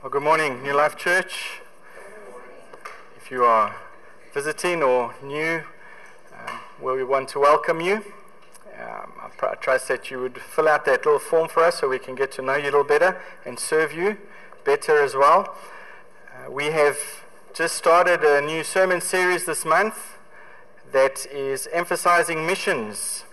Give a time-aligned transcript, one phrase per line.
[0.00, 1.60] Well, good morning, New Life Church.
[3.16, 3.74] If you are
[4.32, 5.64] visiting or new,
[6.32, 7.96] um, well, we want to welcome you.
[8.80, 11.80] Um, I pr- I trust that you would fill out that little form for us
[11.80, 14.18] so we can get to know you a little better and serve you
[14.62, 15.56] better as well.
[16.32, 16.96] Uh, we have
[17.52, 20.16] just started a new sermon series this month
[20.92, 23.24] that is emphasizing missions.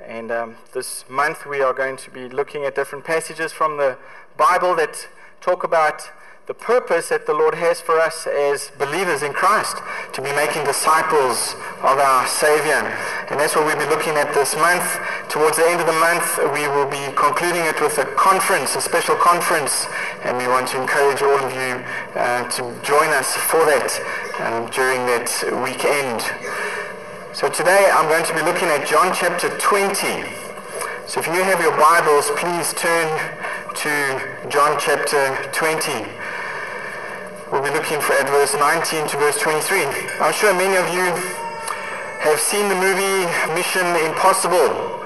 [0.00, 3.98] And um, this month we are going to be looking at different passages from the
[4.36, 5.08] Bible that
[5.44, 6.08] talk about
[6.46, 9.76] the purpose that the Lord has for us as believers in Christ,
[10.16, 11.52] to be making disciples
[11.84, 12.80] of our Savior.
[13.28, 14.84] And that's what we'll be looking at this month.
[15.28, 16.24] Towards the end of the month,
[16.56, 19.84] we will be concluding it with a conference, a special conference,
[20.24, 21.72] and we want to encourage all of you
[22.16, 23.92] uh, to join us for that
[24.40, 25.28] um, during that
[25.60, 26.24] weekend.
[27.36, 30.24] So today I'm going to be looking at John chapter 20.
[31.04, 33.12] So if you have your Bibles, please turn
[33.74, 33.90] to
[34.48, 36.06] John chapter 20.
[37.50, 39.82] We'll be looking for at verse 19 to verse 23.
[40.22, 41.02] I'm sure many of you
[42.22, 43.26] have seen the movie
[43.58, 45.02] Mission Impossible.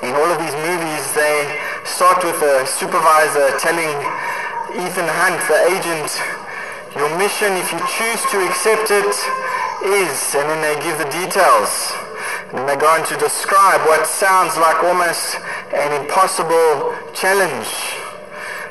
[0.00, 1.44] In all of these movies, they
[1.84, 3.92] start with a supervisor telling
[4.80, 6.08] Ethan Hunt, the agent,
[6.96, 9.12] your mission, if you choose to accept it,
[9.84, 12.03] is, and then they give the details.
[12.54, 15.34] And they're going to describe what sounds like almost
[15.74, 17.66] an impossible challenge.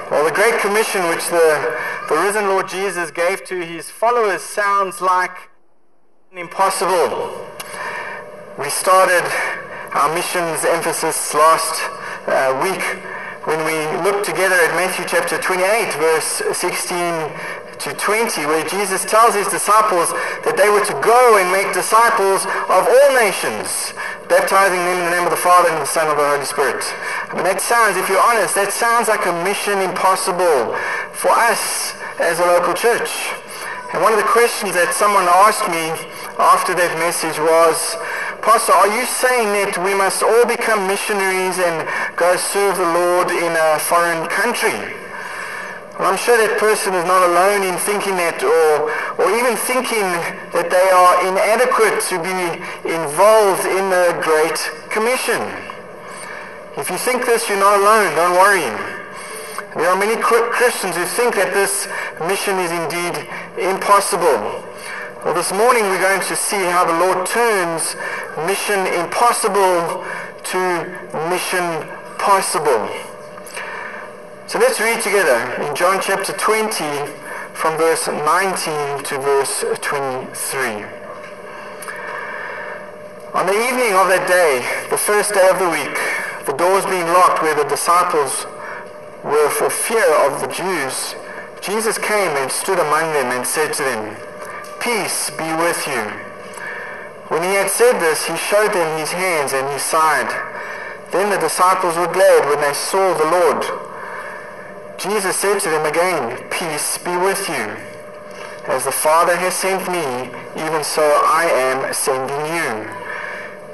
[0.10, 1.76] Well, the Great Commission, which the,
[2.08, 5.50] the risen Lord Jesus gave to his followers, sounds like
[6.32, 7.46] an impossible.
[8.58, 9.26] We started
[9.92, 11.84] our missions emphasis last
[12.28, 12.82] uh, week
[13.46, 13.76] when we
[14.10, 16.94] looked together at Matthew chapter 28, verse 16
[17.84, 20.08] to 20, where Jesus tells his disciples
[20.48, 23.92] that they were to go and make disciples of all nations,
[24.32, 26.80] baptizing them in the name of the Father and the Son and the Holy Spirit.
[27.28, 30.72] I mean, that sounds, if you're honest, that sounds like a mission impossible
[31.12, 31.92] for us
[32.24, 33.12] as a local church.
[33.92, 35.92] And one of the questions that someone asked me
[36.40, 38.00] after that message was,
[38.40, 41.84] Pastor, are you saying that we must all become missionaries and
[42.16, 45.03] go serve the Lord in a foreign country?
[45.94, 48.90] Well, I'm sure that person is not alone in thinking that or,
[49.22, 50.10] or even thinking
[50.50, 52.58] that they are inadequate to be
[52.90, 54.58] involved in the Great
[54.90, 55.38] Commission.
[56.82, 58.10] If you think this, you're not alone.
[58.18, 58.66] Don't worry.
[59.78, 61.86] There are many Christians who think that this
[62.26, 63.30] mission is indeed
[63.62, 64.66] impossible.
[65.22, 67.94] Well, this morning we're going to see how the Lord turns
[68.50, 70.60] mission impossible to
[71.30, 71.86] mission
[72.18, 73.13] possible.
[74.54, 77.10] So let's read together in John chapter 20
[77.58, 80.86] from verse 19 to verse 23.
[83.34, 84.62] On the evening of that day,
[84.94, 85.98] the first day of the week,
[86.46, 88.46] the doors being locked where the disciples
[89.26, 91.18] were for fear of the Jews,
[91.58, 94.14] Jesus came and stood among them and said to them,
[94.78, 96.14] Peace be with you.
[97.34, 100.30] When he had said this, he showed them his hands and his side.
[101.10, 103.93] Then the disciples were glad when they saw the Lord.
[105.04, 107.76] Jesus said to them again, Peace be with you.
[108.72, 112.88] As the Father has sent me, even so I am sending you.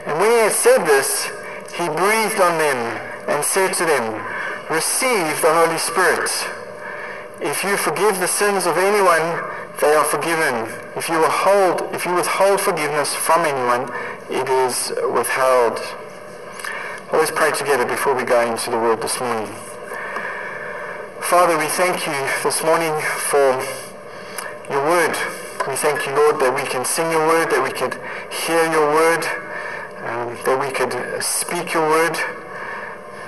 [0.10, 1.30] And when he had said this,
[1.78, 2.82] he breathed on them
[3.30, 4.26] and said to them,
[4.74, 6.34] Receive the Holy Spirit.
[7.40, 9.46] If you forgive the sins of anyone,
[9.82, 10.66] they are forgiven.
[10.98, 13.86] If you withhold, if you withhold forgiveness from anyone,
[14.32, 15.78] it is withheld.
[17.14, 19.54] Let's pray together before we go into the word this morning.
[21.30, 22.90] Father, we thank you this morning
[23.30, 23.54] for
[24.66, 25.14] your word.
[25.70, 28.02] We thank you, Lord, that we can sing your word, that we could
[28.34, 29.22] hear your word,
[30.10, 30.90] um, that we could
[31.22, 32.18] speak your word.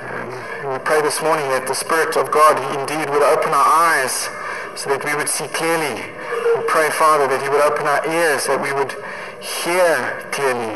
[0.10, 4.34] Um, we pray this morning that the Spirit of God indeed would open our eyes
[4.74, 6.02] so that we would see clearly.
[6.58, 8.98] We pray, Father, that he would open our ears, that we would
[9.38, 10.74] hear clearly.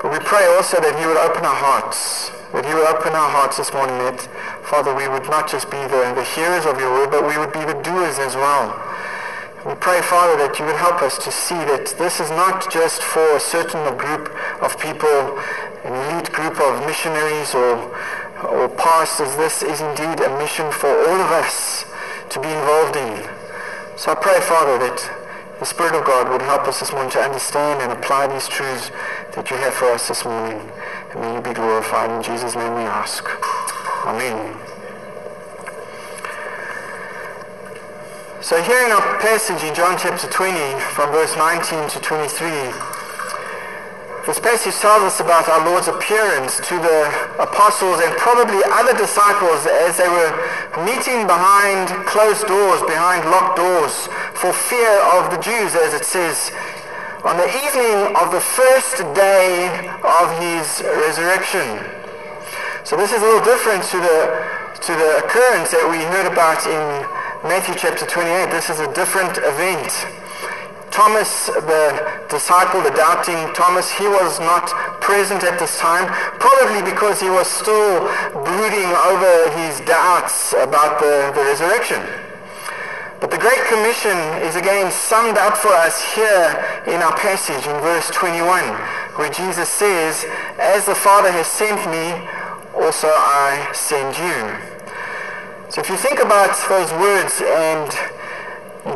[0.00, 3.60] But we pray also that he would open our hearts, that you open our hearts
[3.60, 4.16] this morning, that
[4.64, 7.52] Father, we would not just be the, the hearers of your word, but we would
[7.52, 8.72] be the doers as well.
[9.68, 13.04] We pray, Father, that you would help us to see that this is not just
[13.04, 14.32] for a certain group
[14.64, 15.36] of people,
[15.84, 17.92] an elite group of missionaries or,
[18.48, 19.36] or pastors.
[19.36, 21.84] This is indeed a mission for all of us
[22.32, 23.20] to be involved in.
[24.00, 24.96] So I pray, Father, that
[25.58, 28.90] the Spirit of God would help us this morning to understand and apply these truths
[29.34, 30.72] that you have for us this morning.
[31.16, 32.10] And may you be glorified.
[32.10, 33.24] In Jesus' name we ask.
[34.04, 34.52] Amen.
[38.42, 42.48] So here in our passage in John chapter 20 from verse 19 to 23,
[44.28, 47.08] this passage tells us about our Lord's appearance to the
[47.40, 50.34] apostles and probably other disciples as they were
[50.84, 56.52] meeting behind closed doors, behind locked doors, for fear of the Jews, as it says,
[57.24, 59.68] on the evening of the first day
[60.04, 61.64] of his resurrection.
[62.84, 64.18] So this is a little different to the,
[64.84, 66.82] to the occurrence that we heard about in
[67.48, 68.50] Matthew chapter 28.
[68.50, 69.90] This is a different event.
[70.90, 74.68] Thomas, the disciple, the doubting Thomas, he was not
[75.00, 76.08] present at this time,
[76.40, 78.00] probably because he was still
[78.32, 82.25] brooding over his doubts about the, the resurrection.
[83.20, 86.52] But the Great Commission is again summed up for us here
[86.86, 88.44] in our passage in verse 21,
[89.16, 90.26] where Jesus says,
[90.58, 92.12] As the Father has sent me,
[92.76, 94.76] also I send you.
[95.70, 97.88] So if you think about those words and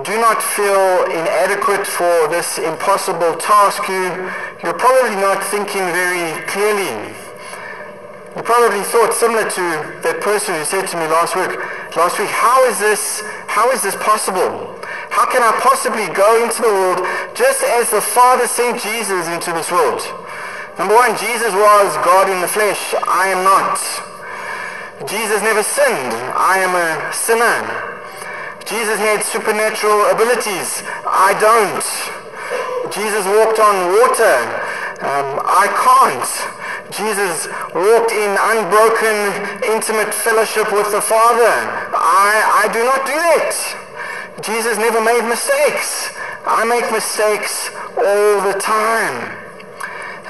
[0.04, 4.30] do not feel inadequate for this impossible task, you,
[4.62, 7.16] you're probably not thinking very clearly.
[8.36, 9.64] You probably thought similar to
[10.06, 11.50] that person who said to me last week,
[11.98, 14.78] last week, how is this, how is this possible?
[15.10, 17.02] How can I possibly go into the world
[17.34, 19.98] just as the Father sent Jesus into this world?
[20.78, 22.94] Number one, Jesus was God in the flesh.
[23.02, 23.82] I am not.
[25.10, 26.14] Jesus never sinned.
[26.38, 27.58] I am a sinner.
[28.62, 30.86] Jesus had supernatural abilities.
[31.02, 31.82] I don't.
[32.94, 34.38] Jesus walked on water.
[35.02, 36.30] Um, I can't.
[36.90, 39.16] Jesus walked in unbroken,
[39.62, 41.54] intimate fellowship with the Father.
[41.94, 43.54] I, I do not do that.
[44.42, 46.10] Jesus never made mistakes.
[46.46, 49.38] I make mistakes all the time.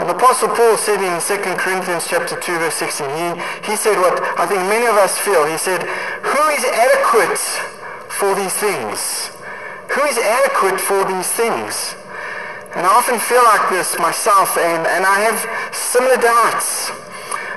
[0.01, 3.97] And the Apostle Paul said in 2 Corinthians chapter 2 verse 16, he, he said
[4.01, 5.45] what I think many of us feel.
[5.45, 7.39] He said, who is adequate
[8.09, 9.31] for these things?
[9.93, 11.97] Who is adequate for these things?
[12.75, 16.95] And I often feel like this myself, and, and I have similar doubts.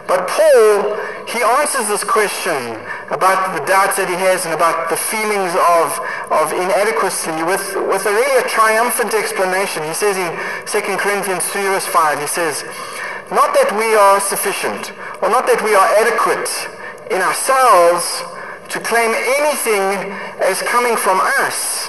[0.09, 0.97] But Paul,
[1.29, 2.81] he answers this question
[3.13, 5.87] about the doubts that he has and about the feelings of,
[6.33, 9.85] of inadequacy with, with a really a triumphant explanation.
[9.85, 10.33] He says in
[10.65, 12.65] 2 Corinthians 3 verse 5, he says,
[13.29, 14.91] Not that we are sufficient,
[15.21, 16.49] or not that we are adequate
[17.13, 18.25] in ourselves,
[18.73, 20.09] to claim anything
[20.41, 21.87] as coming from us.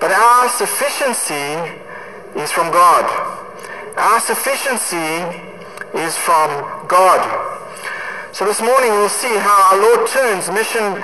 [0.00, 1.60] But our sufficiency
[2.40, 3.43] is from God.
[3.96, 5.22] Our sufficiency
[5.94, 6.50] is from
[6.88, 7.22] God.
[8.32, 10.98] So this morning we'll see how our Lord turns mission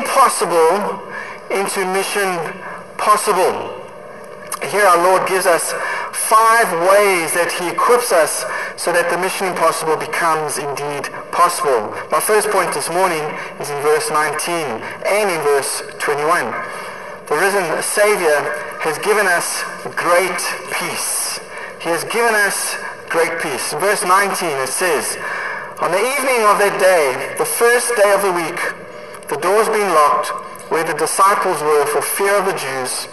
[0.00, 1.04] impossible
[1.52, 2.32] into mission
[2.96, 3.76] possible.
[4.72, 5.72] Here our Lord gives us
[6.16, 8.48] five ways that he equips us
[8.80, 11.92] so that the mission impossible becomes indeed possible.
[12.08, 13.20] My first point this morning
[13.60, 16.48] is in verse 19 and in verse 21.
[17.28, 18.40] The risen Savior
[18.80, 19.60] has given us
[19.92, 20.40] great
[20.72, 21.19] peace.
[21.80, 22.76] He has given us
[23.08, 23.72] great peace.
[23.72, 25.16] In verse 19 it says,
[25.80, 28.60] On the evening of that day, the first day of the week,
[29.32, 30.28] the doors being locked,
[30.68, 33.08] where the disciples were for fear of the Jews,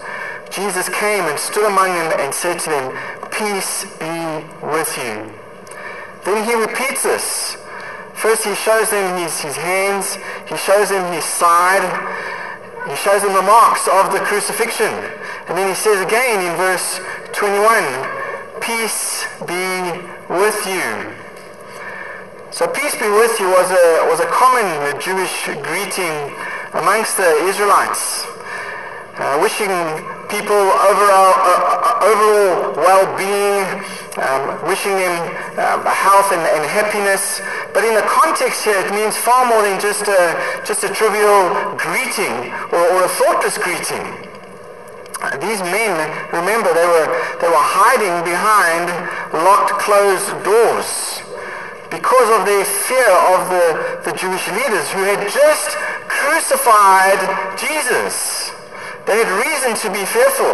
[0.52, 2.92] Jesus came and stood among them and said to them,
[3.32, 5.32] Peace be with you.
[6.28, 7.56] Then he repeats this.
[8.20, 11.88] First he shows them his, his hands, he shows them his side,
[12.90, 14.92] he shows them the marks of the crucifixion.
[15.48, 17.00] And then he says again in verse
[17.32, 18.17] 21,
[18.68, 19.96] Peace be
[20.28, 20.84] with you.
[22.52, 24.68] So peace be with you was a, was a common
[25.00, 26.36] Jewish greeting
[26.76, 28.28] amongst the Israelites,
[29.16, 29.72] uh, wishing
[30.28, 33.64] people overall, uh, overall well-being,
[34.20, 35.16] um, wishing them
[35.64, 37.40] um, health and, and, happiness.
[37.74, 40.36] But in the context here, it means far more than just a,
[40.68, 44.27] just a trivial greeting or, or a thoughtless greeting.
[45.42, 45.98] These men,
[46.30, 47.08] remember, they were,
[47.42, 48.86] they were hiding behind
[49.34, 51.26] locked, closed doors
[51.90, 53.68] because of their fear of the,
[54.06, 55.74] the Jewish leaders who had just
[56.06, 57.18] crucified
[57.58, 58.52] Jesus.
[59.08, 60.54] They had reason to be fearful.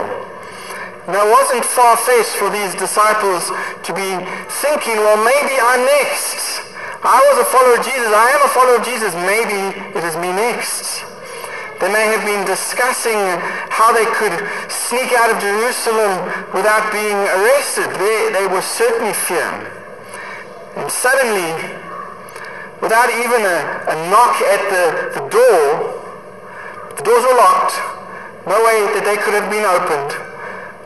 [1.11, 3.51] Now, it wasn't far-fetched for these disciples
[3.83, 4.15] to be
[4.63, 6.61] thinking, well, maybe I'm next.
[7.03, 8.07] I was a follower of Jesus.
[8.07, 9.11] I am a follower of Jesus.
[9.27, 9.59] Maybe
[9.97, 10.92] it is me next.
[11.81, 13.17] They may have been discussing
[13.69, 14.33] how they could
[14.69, 16.13] sneak out of Jerusalem
[16.53, 17.89] without being arrested.
[17.97, 19.67] They, they were certainly fearing.
[20.77, 21.53] And suddenly,
[22.81, 24.85] without even a, a knock at the,
[25.19, 25.65] the door,
[26.97, 27.75] the doors were locked.
[28.45, 30.11] No way that they could have been opened.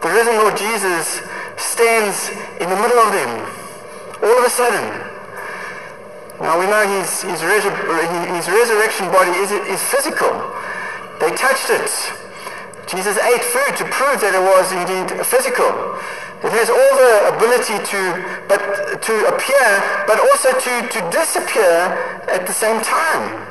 [0.01, 1.21] The risen Lord Jesus
[1.57, 2.29] stands
[2.61, 3.67] in the middle of them
[4.23, 4.85] all of a sudden.
[6.41, 10.29] Now we know his, his, his resurrection body is, is physical.
[11.19, 11.89] They touched it.
[12.87, 15.67] Jesus ate food to prove that it was indeed physical.
[16.39, 18.01] It has all the ability to,
[18.47, 18.61] but,
[19.01, 19.67] to appear,
[20.05, 21.91] but also to, to disappear
[22.31, 23.43] at the same time.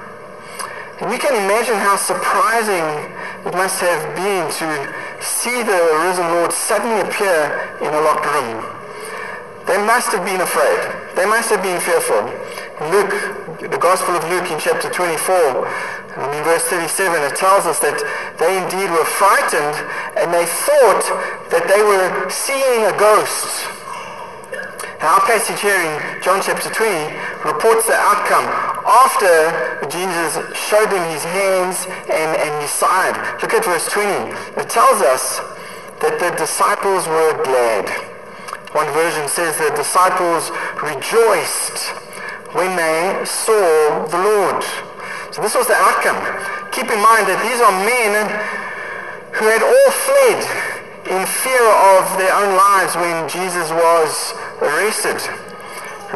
[1.10, 3.12] We can imagine how surprising
[3.44, 4.68] it must have been to
[5.20, 8.64] see the risen Lord suddenly appear in a locked room.
[9.66, 10.80] They must have been afraid.
[11.16, 12.32] They must have been fearful.
[12.88, 17.80] Luke, the Gospel of Luke in chapter 24, and in verse 37, it tells us
[17.80, 17.96] that
[18.36, 19.76] they indeed were frightened
[20.20, 21.00] and they thought
[21.48, 23.64] that they were seeing a ghost.
[25.00, 28.44] Our passage here in John chapter 20 reports the outcome
[28.84, 33.16] after Jesus showed them his hands and, and his side.
[33.40, 34.36] Look at verse 20.
[34.60, 35.40] It tells us
[36.04, 37.88] that the disciples were glad.
[38.76, 40.52] One version says the disciples
[40.84, 42.05] rejoiced
[42.56, 44.64] when they saw the Lord.
[45.30, 46.16] So this was the outcome.
[46.72, 48.26] Keep in mind that these are men
[49.36, 50.40] who had all fled
[51.06, 54.32] in fear of their own lives when Jesus was
[54.64, 55.20] arrested.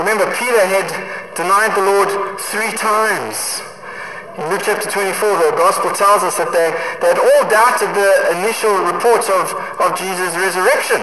[0.01, 0.89] Remember, Peter had
[1.37, 2.09] denied the Lord
[2.41, 3.61] three times.
[4.41, 6.73] In Luke chapter 24, the gospel tells us that they,
[7.05, 11.03] they had all doubted the initial reports of, of Jesus' resurrection.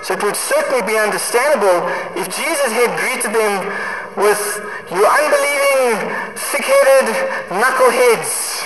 [0.00, 1.84] So it would certainly be understandable
[2.16, 3.72] if Jesus had greeted them
[4.16, 5.98] with, you unbelieving,
[6.36, 7.08] thick-headed
[7.50, 8.62] knuckleheads.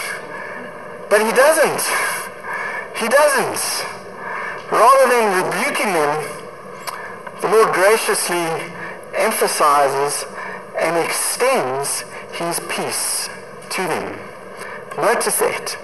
[1.09, 1.83] But he doesn't.
[2.97, 3.87] He doesn't.
[4.71, 6.13] Rather than rebuking them,
[7.41, 8.47] the Lord graciously
[9.15, 10.27] emphasizes
[10.79, 13.31] and extends his peace
[13.71, 14.19] to them.
[14.99, 15.79] Notice that.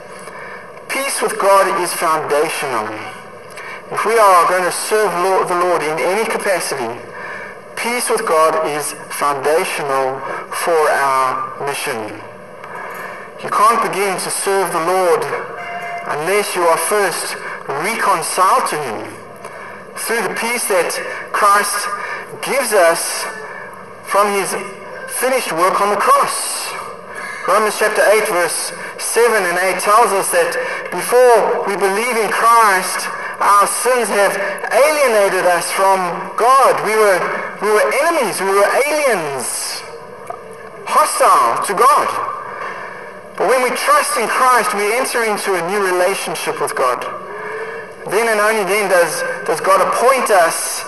[0.89, 2.89] Peace with God is foundational.
[3.91, 5.11] If we are going to serve
[5.49, 7.01] the Lord in any capacity,
[7.85, 10.17] peace with God is foundational
[10.65, 12.17] for our mission.
[13.45, 15.21] You can't begin to serve the Lord
[16.17, 17.37] unless you are first
[17.69, 19.05] reconciled to Him
[20.01, 20.97] through the peace that
[21.37, 21.77] Christ
[22.41, 23.29] gives us
[24.09, 24.49] from His
[25.21, 26.73] finished work on the cross.
[27.45, 30.57] Romans chapter 8 verse 7 and 8 tells us that
[30.89, 33.05] before we believe in Christ,
[33.45, 34.33] our sins have
[34.73, 36.01] alienated us from
[36.41, 36.81] God.
[36.87, 37.21] We were,
[37.63, 38.41] we were enemies.
[38.41, 39.83] We were aliens.
[40.87, 42.09] Hostile to God.
[43.37, 47.03] But when we trust in Christ, we enter into a new relationship with God.
[48.11, 50.85] Then and only then does, does God appoint us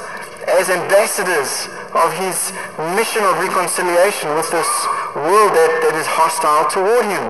[0.47, 2.53] as ambassadors of his
[2.95, 4.69] mission of reconciliation with this
[5.17, 7.25] world that, that is hostile toward him.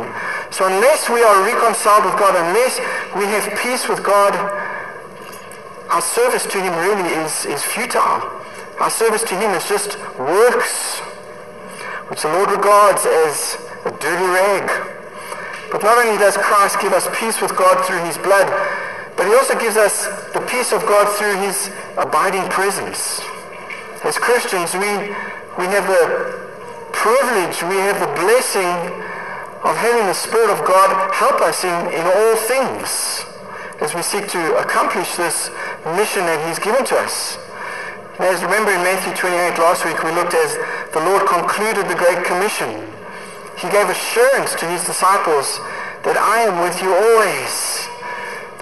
[0.52, 2.76] So unless we are reconciled with God, unless
[3.16, 4.35] we have peace with God,
[5.88, 8.21] our service to him really is, is futile.
[8.80, 10.99] Our service to him is just works,
[12.09, 14.68] which the Lord regards as a dirty rag.
[15.73, 18.47] But not only does Christ give us peace with God through his blood,
[19.16, 23.21] but he also gives us the peace of God through his abiding presence.
[24.04, 24.92] As Christians, we,
[25.56, 26.37] we have the
[26.92, 28.76] privilege, we have the blessing
[29.64, 33.25] of having the Spirit of God help us in, in all things
[33.80, 35.50] as we seek to accomplish this
[35.97, 37.38] mission that he's given to us.
[38.16, 40.56] As remember in Matthew 28 last week, we looked as
[40.96, 42.73] the Lord concluded the Great Commission.
[43.61, 45.61] He gave assurance to his disciples
[46.00, 47.52] that I am with you always.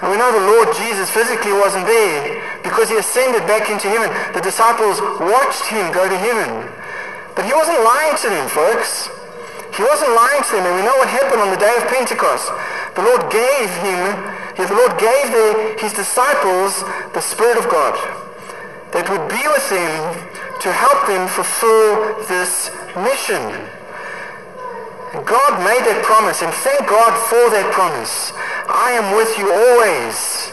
[0.03, 2.35] And we know the Lord Jesus physically wasn't there
[2.67, 4.11] because he ascended back into heaven.
[4.35, 6.67] The disciples watched him go to heaven.
[7.31, 9.07] But he wasn't lying to them, folks.
[9.71, 10.67] He wasn't lying to them.
[10.67, 12.51] And we know what happened on the day of Pentecost.
[12.99, 14.19] The Lord gave him,
[14.59, 16.83] the Lord gave the, his disciples
[17.15, 17.95] the Spirit of God
[18.95, 20.15] that would be with them
[20.63, 23.43] to help them fulfill this mission.
[25.23, 28.31] God made that promise, and thank God for that promise.
[28.67, 30.51] I am with you always.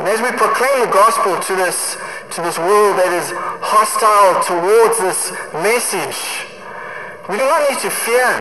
[0.00, 1.96] And as we proclaim the gospel to this,
[2.36, 6.48] to this world that is hostile towards this message,
[7.28, 8.32] we do not need to fear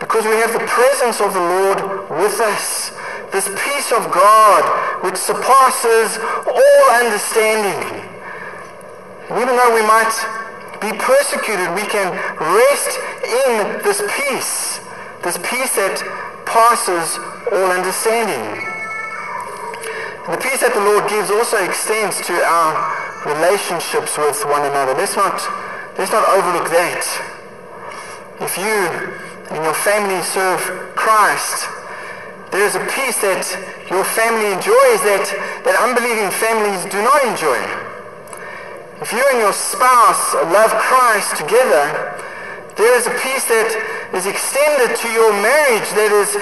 [0.00, 2.92] because we have the presence of the Lord with us.
[3.32, 4.64] This peace of God
[5.04, 6.16] which surpasses
[6.48, 8.13] all understanding.
[9.32, 10.12] Even though we might
[10.84, 14.80] be persecuted, we can rest in this peace.
[15.24, 15.96] This peace that
[16.44, 17.16] passes
[17.48, 18.44] all understanding.
[20.28, 22.76] And the peace that the Lord gives also extends to our
[23.24, 24.92] relationships with one another.
[24.92, 25.40] Let's not,
[25.96, 27.04] let's not overlook that.
[28.44, 28.76] If you
[29.56, 30.60] and your family serve
[30.96, 31.64] Christ,
[32.52, 33.48] there is a peace that
[33.88, 35.26] your family enjoys that,
[35.64, 37.83] that unbelieving families do not enjoy.
[39.02, 42.14] If you and your spouse love Christ together,
[42.76, 43.70] there is a peace that
[44.14, 46.34] is extended to your marriage that is,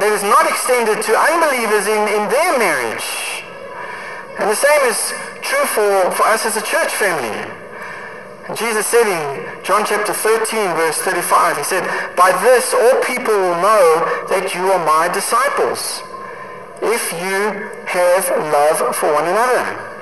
[0.00, 3.44] that is not extended to unbelievers in, in their marriage.
[4.40, 7.32] And the same is true for, for us as a church family.
[8.54, 11.82] Jesus said in John chapter 13, verse 35, He said,
[12.16, 16.04] By this all people will know that you are my disciples,
[16.80, 19.95] if you have love for one another.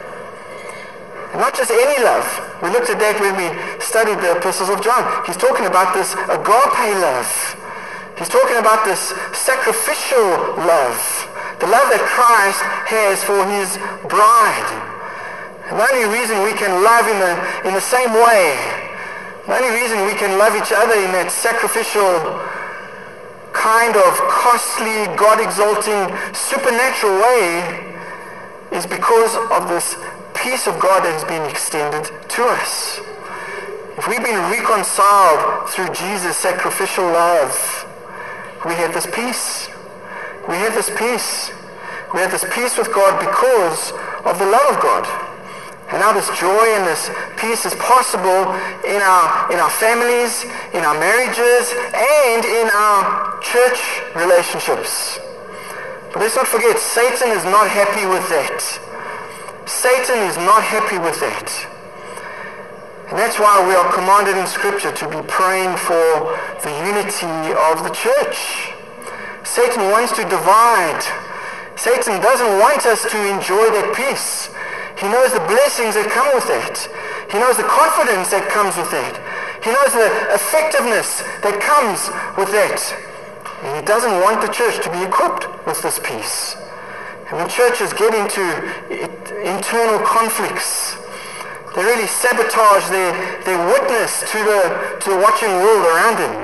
[1.35, 2.27] Not just any love.
[2.63, 3.51] We looked at that when we
[3.83, 5.03] studied the epistles of John.
[5.27, 7.27] He's talking about this agape love.
[8.15, 10.95] He's talking about this sacrificial love.
[11.59, 13.75] The love that Christ has for his
[14.07, 14.71] bride.
[15.67, 17.35] And the only reason we can love in the,
[17.67, 18.55] in the same way,
[19.51, 22.39] the only reason we can love each other in that sacrificial,
[23.51, 27.91] kind of costly, God-exalting, supernatural way
[28.71, 29.99] is because of this
[30.45, 33.01] peace of God that has been extended to us.
[33.97, 37.57] If we've been reconciled through Jesus' sacrificial love,
[38.69, 39.73] we have this peace.
[40.45, 41.49] We have this peace.
[42.13, 43.97] We have this peace with God because
[44.29, 45.09] of the love of God.
[45.89, 47.09] And now this joy and this
[47.41, 48.53] peace is possible
[48.85, 50.45] in our, in our families,
[50.77, 53.81] in our marriages, and in our church
[54.13, 55.19] relationships.
[56.13, 58.61] But let's not forget, Satan is not happy with that.
[59.67, 61.49] Satan is not happy with that.
[63.09, 66.33] And that's why we are commanded in Scripture to be praying for
[66.65, 68.73] the unity of the church.
[69.45, 71.05] Satan wants to divide.
[71.77, 74.49] Satan doesn't want us to enjoy that peace.
[75.01, 76.77] He knows the blessings that come with that.
[77.33, 79.17] He knows the confidence that comes with that.
[79.65, 82.81] He knows the effectiveness that comes with that.
[83.65, 86.57] And he doesn't want the church to be equipped with this peace.
[87.29, 88.45] And when churches get into
[89.45, 90.97] internal conflicts,
[91.77, 93.13] they really sabotage their,
[93.45, 94.61] their witness to the,
[95.03, 96.35] to the watching world around them.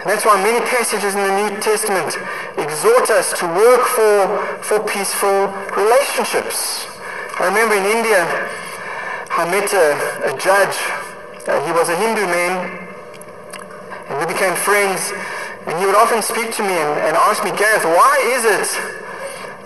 [0.00, 2.16] And that's why many passages in the New Testament
[2.56, 6.88] exhort us to work for, for peaceful relationships.
[7.36, 8.24] I remember in India,
[9.28, 10.76] I met a, a judge.
[11.44, 12.88] Uh, he was a Hindu man,
[14.08, 15.12] and we became friends.
[15.68, 18.68] And he would often speak to me and, and ask me, Gareth, why is it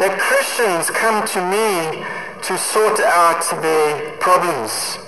[0.03, 2.03] that Christians come to me
[2.47, 4.99] to sort out their problems?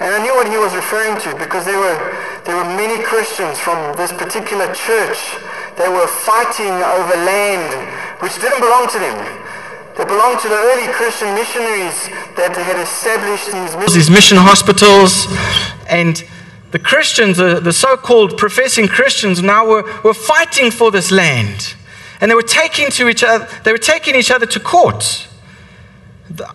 [0.00, 1.96] And I knew what he was referring to because there were,
[2.44, 5.38] there were many Christians from this particular church
[5.78, 7.70] that were fighting over land
[8.20, 9.18] which didn't belong to them.
[9.96, 15.26] They belonged to the early Christian missionaries that had established these, these mission hospitals.
[15.88, 16.24] And
[16.72, 21.74] the Christians, the, the so called professing Christians, now were, were fighting for this land.
[22.20, 25.28] And they were taking to each other, they were taking each other to court.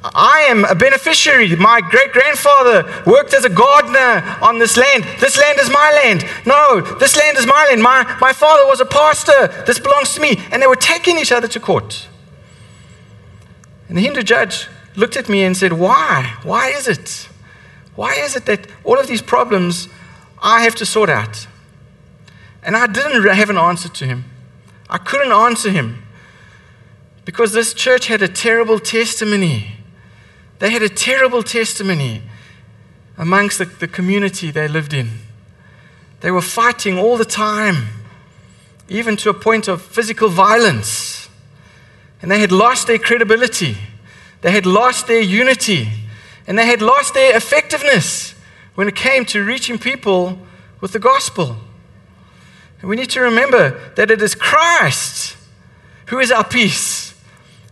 [0.04, 1.56] I am a beneficiary.
[1.56, 5.04] My great grandfather worked as a gardener on this land.
[5.20, 6.26] This land is my land.
[6.46, 7.82] No, this land is my land.
[7.82, 9.48] My, my father was a pastor.
[9.68, 10.42] This belongs to me.
[10.52, 12.08] And they were taking each other to court.
[13.88, 16.36] And the Hindu judge looked at me and said, Why?
[16.44, 17.30] Why is it?
[17.96, 19.88] Why is it that all of these problems
[20.42, 21.48] I have to sort out?
[22.64, 24.26] And I didn't have an answer to him.
[24.90, 26.04] I couldn't answer him
[27.30, 29.68] because this church had a terrible testimony.
[30.58, 32.24] They had a terrible testimony
[33.20, 35.12] amongst the, the community they lived in.
[36.22, 37.90] They were fighting all the time,
[38.88, 41.30] even to a point of physical violence.
[42.24, 43.78] And they had lost their credibility.
[44.42, 45.88] They had lost their unity.
[46.48, 48.34] And they had lost their effectiveness
[48.74, 50.40] when it came to reaching people
[50.82, 51.58] with the gospel.
[52.82, 55.38] And we need to remember that it is Christ
[56.08, 56.99] who is our peace.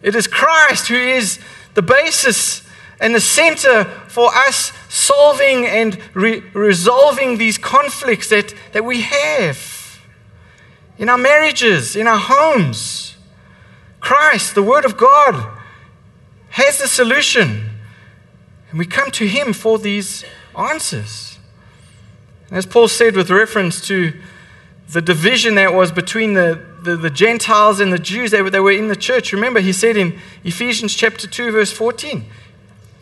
[0.07, 1.37] It is Christ who is
[1.73, 2.61] the basis
[3.01, 9.99] and the center for us solving and re- resolving these conflicts that, that we have
[10.97, 13.17] in our marriages, in our homes.
[13.99, 15.45] Christ, the Word of God,
[16.51, 17.69] has the solution.
[18.69, 20.23] And we come to Him for these
[20.57, 21.37] answers.
[22.49, 24.13] As Paul said with reference to
[24.87, 28.59] the division that was between the, the, the, Gentiles and the Jews, they were, they
[28.59, 29.31] were in the church.
[29.33, 32.25] Remember, he said in Ephesians chapter 2, verse 14,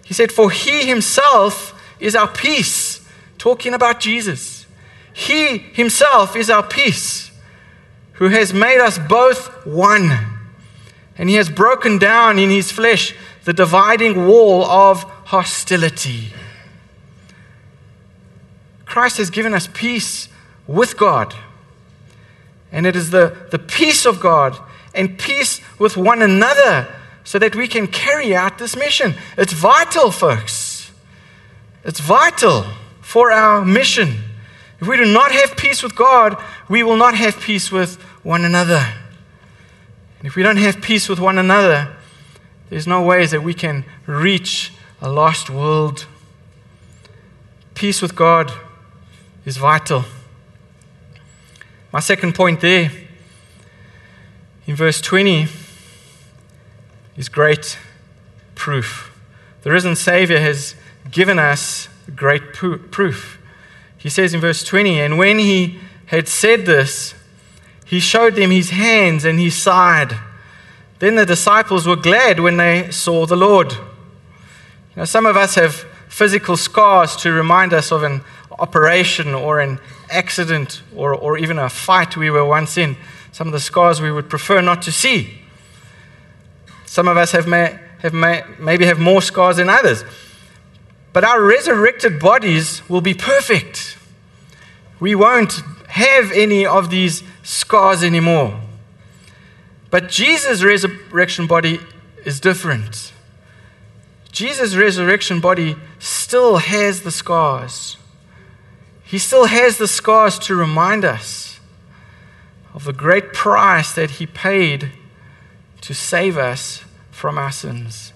[0.04, 3.06] he said, For he himself is our peace,
[3.38, 4.66] talking about Jesus.
[5.14, 7.32] He himself is our peace,
[8.14, 10.36] who has made us both one
[11.18, 16.34] and he has broken down in his flesh the dividing wall of hostility.
[18.86, 20.30] Christ has given us peace
[20.68, 21.36] with God.
[22.76, 24.60] And it is the, the peace of God
[24.94, 29.16] and peace with one another so that we can carry out this mission.
[29.38, 30.92] It's vital, folks.
[31.86, 32.66] It's vital
[33.00, 34.18] for our mission.
[34.82, 38.44] If we do not have peace with God, we will not have peace with one
[38.44, 38.86] another.
[40.20, 41.96] And if we don't have peace with one another,
[42.70, 46.08] there's no ways that we can reach a lost world.
[47.74, 48.52] peace with God
[49.46, 50.04] is vital.
[51.96, 52.92] My second point there
[54.68, 55.48] in verse 20
[57.16, 57.80] is great
[58.54, 59.18] proof.
[59.62, 60.76] The risen Savior has
[61.10, 63.40] given us great proof.
[63.98, 67.16] He says in verse 20, And when he had said this,
[67.86, 70.18] he showed them his hands and his side.
[71.00, 73.74] Then the disciples were glad when they saw the Lord.
[74.98, 75.76] Know, some of us have
[76.10, 78.20] physical scars to remind us of an
[78.60, 82.98] operation or an accident or, or even a fight we were once in.
[83.32, 85.42] Some of the scars we would prefer not to see.
[86.86, 90.04] Some of us have, may, have may, maybe have more scars than others.
[91.12, 93.98] But our resurrected bodies will be perfect.
[95.00, 98.60] We won't have any of these scars anymore.
[99.90, 101.80] But Jesus' resurrection body
[102.26, 103.14] is different.
[104.32, 107.96] Jesus' resurrection body still has the scars.
[109.16, 111.62] He still has the scars to remind us
[112.74, 114.92] of the great price that He paid
[115.80, 118.12] to save us from our sins.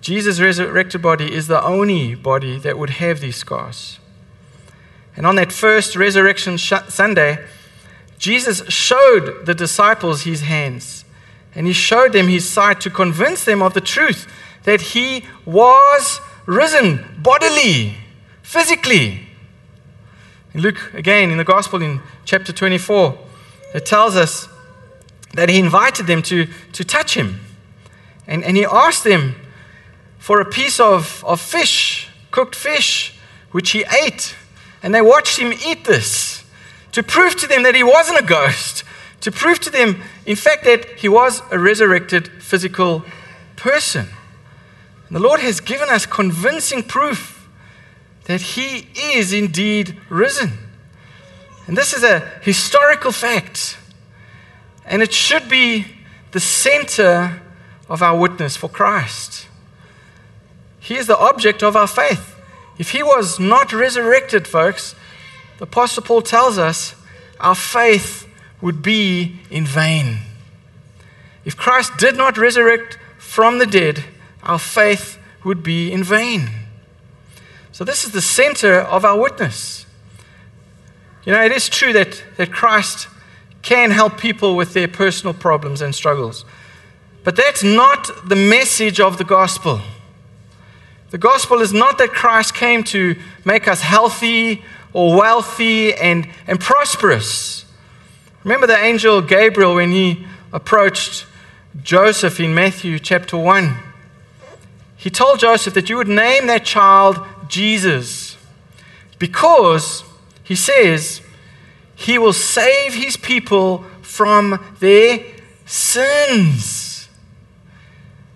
[0.00, 3.98] Jesus' resurrected body is the only body that would have these scars.
[5.18, 7.44] And on that first resurrection Sunday,
[8.18, 11.04] Jesus showed the disciples his hands
[11.54, 14.26] and he showed them his side to convince them of the truth
[14.62, 17.98] that he was risen bodily,
[18.42, 19.23] physically.
[20.54, 23.18] Luke, again, in the Gospel in chapter 24,
[23.74, 24.48] it tells us
[25.32, 27.40] that he invited them to, to touch him.
[28.28, 29.34] And, and he asked them
[30.18, 33.18] for a piece of, of fish, cooked fish,
[33.50, 34.36] which he ate.
[34.80, 36.44] And they watched him eat this
[36.92, 38.84] to prove to them that he wasn't a ghost,
[39.22, 43.04] to prove to them, in fact, that he was a resurrected physical
[43.56, 44.06] person.
[45.08, 47.33] And the Lord has given us convincing proof
[48.24, 50.52] that he is indeed risen.
[51.66, 53.78] And this is a historical fact.
[54.84, 55.86] And it should be
[56.32, 57.42] the center
[57.88, 59.46] of our witness for Christ.
[60.80, 62.34] He is the object of our faith.
[62.78, 64.94] If he was not resurrected, folks,
[65.58, 66.94] the Apostle Paul tells us
[67.40, 68.28] our faith
[68.60, 70.18] would be in vain.
[71.44, 74.04] If Christ did not resurrect from the dead,
[74.42, 76.48] our faith would be in vain.
[77.74, 79.84] So, this is the center of our witness.
[81.24, 83.08] You know, it is true that, that Christ
[83.62, 86.44] can help people with their personal problems and struggles,
[87.24, 89.80] but that's not the message of the gospel.
[91.10, 96.60] The gospel is not that Christ came to make us healthy or wealthy and, and
[96.60, 97.64] prosperous.
[98.44, 101.26] Remember the angel Gabriel when he approached
[101.82, 103.74] Joseph in Matthew chapter 1?
[104.96, 107.18] He told Joseph that you would name that child
[107.54, 108.36] Jesus
[109.18, 110.02] because,
[110.42, 111.20] he says,
[111.94, 115.24] he will save his people from their
[115.64, 117.08] sins.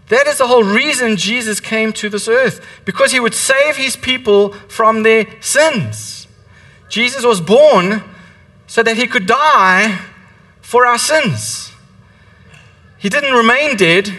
[0.08, 3.96] That is the whole reason Jesus came to this earth, because he would save his
[3.96, 6.26] people from their sins.
[6.88, 8.02] Jesus was born
[8.66, 10.00] so that he could die
[10.62, 11.72] for our sins.
[12.98, 14.14] He didn't remain dead.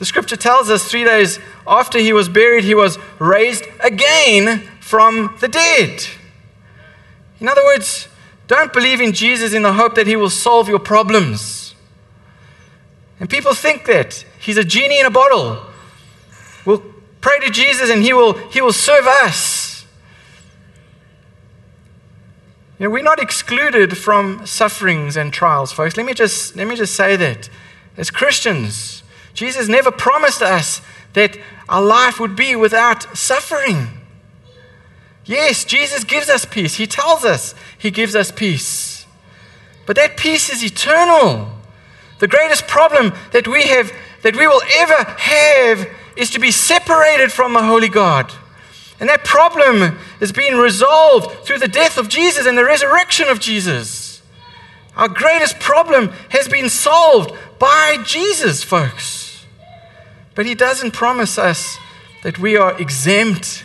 [0.00, 5.36] The scripture tells us three days after he was buried, he was raised again from
[5.40, 6.06] the dead.
[7.38, 8.08] In other words,
[8.46, 11.74] don't believe in Jesus in the hope that he will solve your problems.
[13.20, 14.24] And people think that.
[14.38, 15.66] He's a genie in a bottle.
[16.64, 16.82] We'll
[17.20, 19.84] pray to Jesus and he will, he will serve us.
[22.78, 25.98] You know, we're not excluded from sufferings and trials, folks.
[25.98, 27.50] Let me just, let me just say that.
[27.98, 28.99] As Christians,
[29.40, 30.82] Jesus never promised us
[31.14, 33.88] that our life would be without suffering.
[35.24, 36.74] Yes, Jesus gives us peace.
[36.74, 39.06] He tells us He gives us peace.
[39.86, 41.48] But that peace is eternal.
[42.18, 47.32] The greatest problem that we have that we will ever have is to be separated
[47.32, 48.30] from a holy God.
[49.00, 53.40] And that problem is being resolved through the death of Jesus and the resurrection of
[53.40, 54.20] Jesus.
[54.98, 59.19] Our greatest problem has been solved by Jesus, folks.
[60.40, 61.76] But He doesn't promise us
[62.22, 63.62] that we are exempt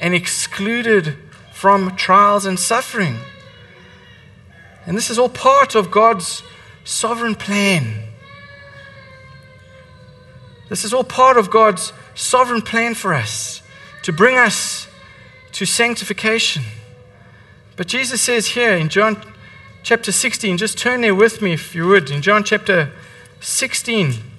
[0.00, 1.18] and excluded
[1.52, 3.18] from trials and suffering.
[4.86, 6.42] And this is all part of God's
[6.84, 8.04] sovereign plan.
[10.70, 13.60] This is all part of God's sovereign plan for us
[14.00, 14.88] to bring us
[15.52, 16.62] to sanctification.
[17.76, 19.22] But Jesus says here in John
[19.82, 22.92] chapter 16, just turn there with me if you would, in John chapter
[23.40, 24.35] 16,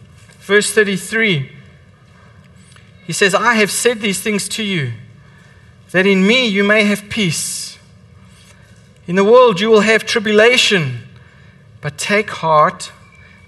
[0.48, 1.52] verse 33,
[3.06, 4.94] he says, I have said these things to you
[5.92, 7.78] that in me you may have peace.
[9.08, 11.00] In the world you will have tribulation,
[11.82, 12.94] but take heart,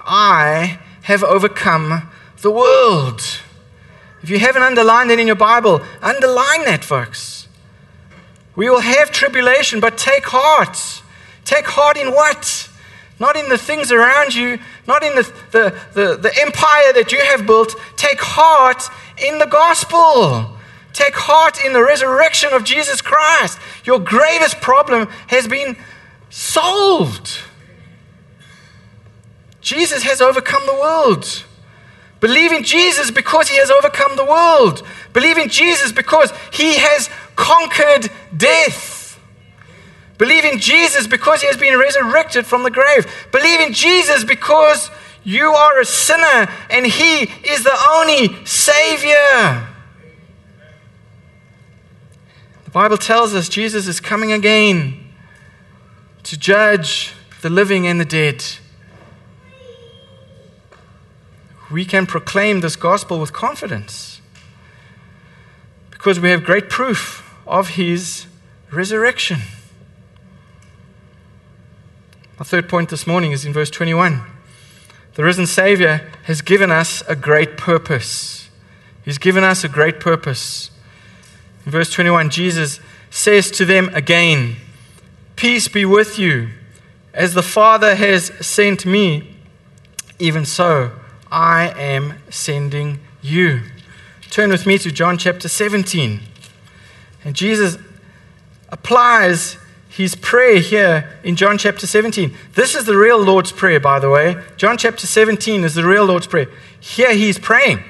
[0.01, 2.09] I have overcome
[2.41, 3.21] the world.
[4.21, 7.47] If you haven't underlined it in your Bible, underline that, folks.
[8.57, 11.01] We will have tribulation, but take heart.
[11.45, 12.68] Take heart in what?
[13.19, 17.19] Not in the things around you, not in the, the, the, the empire that you
[17.19, 17.75] have built.
[17.97, 18.83] Take heart
[19.17, 20.57] in the gospel.
[20.93, 23.59] Take heart in the resurrection of Jesus Christ.
[23.83, 25.75] Your greatest problem has been
[26.29, 27.39] solved.
[29.61, 31.43] Jesus has overcome the world.
[32.19, 34.83] Believe in Jesus because he has overcome the world.
[35.13, 38.98] Believe in Jesus because he has conquered death.
[40.19, 43.07] Believe in Jesus because he has been resurrected from the grave.
[43.31, 44.91] Believe in Jesus because
[45.23, 49.65] you are a sinner and he is the only Savior.
[52.65, 54.99] The Bible tells us Jesus is coming again
[56.23, 58.43] to judge the living and the dead.
[61.71, 64.19] We can proclaim this gospel with confidence
[65.91, 68.25] because we have great proof of his
[68.69, 69.39] resurrection.
[72.39, 74.21] My third point this morning is in verse 21.
[75.15, 78.49] The risen Savior has given us a great purpose.
[79.03, 80.71] He's given us a great purpose.
[81.65, 84.55] In verse 21, Jesus says to them again,
[85.35, 86.51] Peace be with you.
[87.13, 89.35] As the Father has sent me,
[90.17, 90.93] even so
[91.29, 93.63] I am sending you.
[94.29, 96.21] Turn with me to John chapter 17.
[97.25, 97.77] And Jesus
[98.69, 99.57] applies
[99.89, 102.33] his prayer here in John chapter 17.
[102.53, 104.41] This is the real Lord's Prayer, by the way.
[104.55, 106.47] John chapter 17 is the real Lord's Prayer.
[106.79, 107.83] Here he's praying.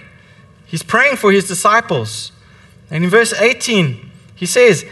[0.65, 2.31] He's praying for his disciples.
[2.89, 4.85] And in verse 18, he says,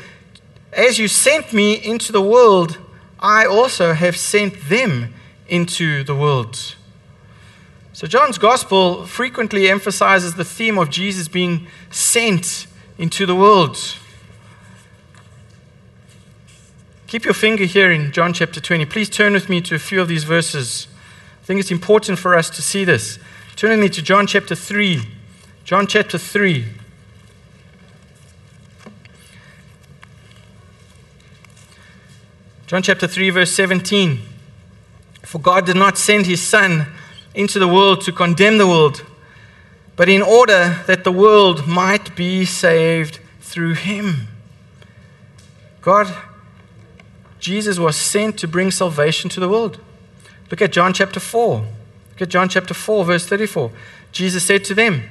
[0.73, 2.77] As you sent me into the world,
[3.19, 5.13] I also have sent them
[5.47, 6.75] into the world.
[7.93, 12.67] So, John's gospel frequently emphasizes the theme of Jesus being sent
[12.97, 13.77] into the world.
[17.07, 18.85] Keep your finger here in John chapter 20.
[18.85, 20.89] Please turn with me to a few of these verses.
[21.41, 23.17] I think it's important for us to see this.
[23.55, 24.99] Turn with me to John chapter 3.
[25.63, 26.65] John chapter 3.
[32.67, 34.19] John chapter 3, verse 17.
[35.23, 36.87] For God did not send his Son
[37.33, 39.05] into the world to condemn the world,
[39.95, 44.27] but in order that the world might be saved through him.
[45.81, 46.13] God,
[47.39, 49.79] Jesus was sent to bring salvation to the world.
[50.49, 51.57] Look at John chapter 4.
[51.59, 53.71] Look at John chapter 4, verse 34.
[54.11, 55.03] Jesus said to them,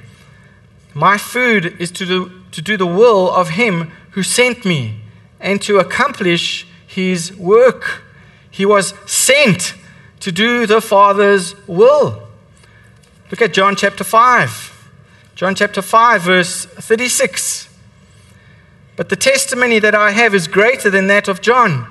[0.93, 4.99] My food is to do, to do the will of him who sent me
[5.39, 8.03] and to accomplish his work.
[8.49, 9.75] He was sent
[10.19, 12.23] to do the Father's will.
[13.29, 14.73] Look at John chapter 5.
[15.35, 17.69] John chapter 5, verse 36.
[18.95, 21.87] But the testimony that I have is greater than that of John.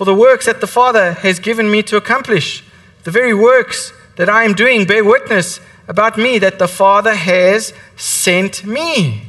[0.00, 2.64] For the works that the Father has given me to accomplish,
[3.04, 7.74] the very works that I am doing, bear witness about me that the Father has
[7.98, 9.24] sent me.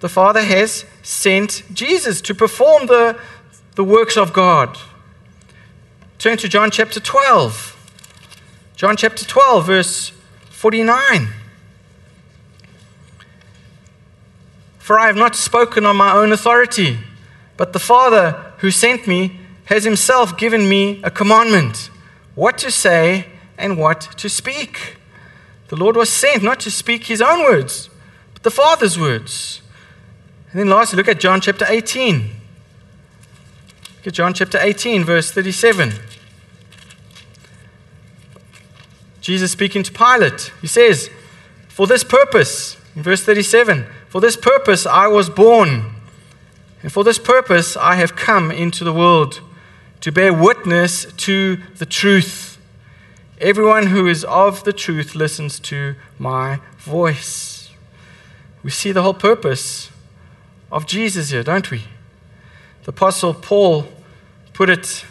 [0.00, 3.18] The Father has sent Jesus to perform the,
[3.76, 4.76] the works of God.
[6.18, 7.94] Turn to John chapter 12.
[8.76, 10.12] John chapter 12, verse
[10.50, 11.28] 49.
[14.78, 16.98] For I have not spoken on my own authority,
[17.56, 21.90] but the Father who sent me has himself given me a commandment
[22.34, 23.26] what to say
[23.58, 24.96] and what to speak.
[25.68, 27.90] The Lord was sent not to speak his own words,
[28.32, 29.60] but the Father's words.
[30.50, 32.30] And then lastly, look at John chapter 18.
[33.98, 35.92] Look at John chapter 18, verse 37.
[39.20, 41.10] Jesus speaking to Pilate, he says,
[41.68, 45.92] For this purpose, in verse 37, for this purpose I was born,
[46.82, 49.40] and for this purpose I have come into the world,
[50.00, 52.58] to bear witness to the truth.
[53.38, 57.70] Everyone who is of the truth listens to my voice.
[58.62, 59.90] We see the whole purpose
[60.72, 61.84] of Jesus here, don't we?
[62.84, 63.86] The Apostle Paul
[64.52, 65.04] put it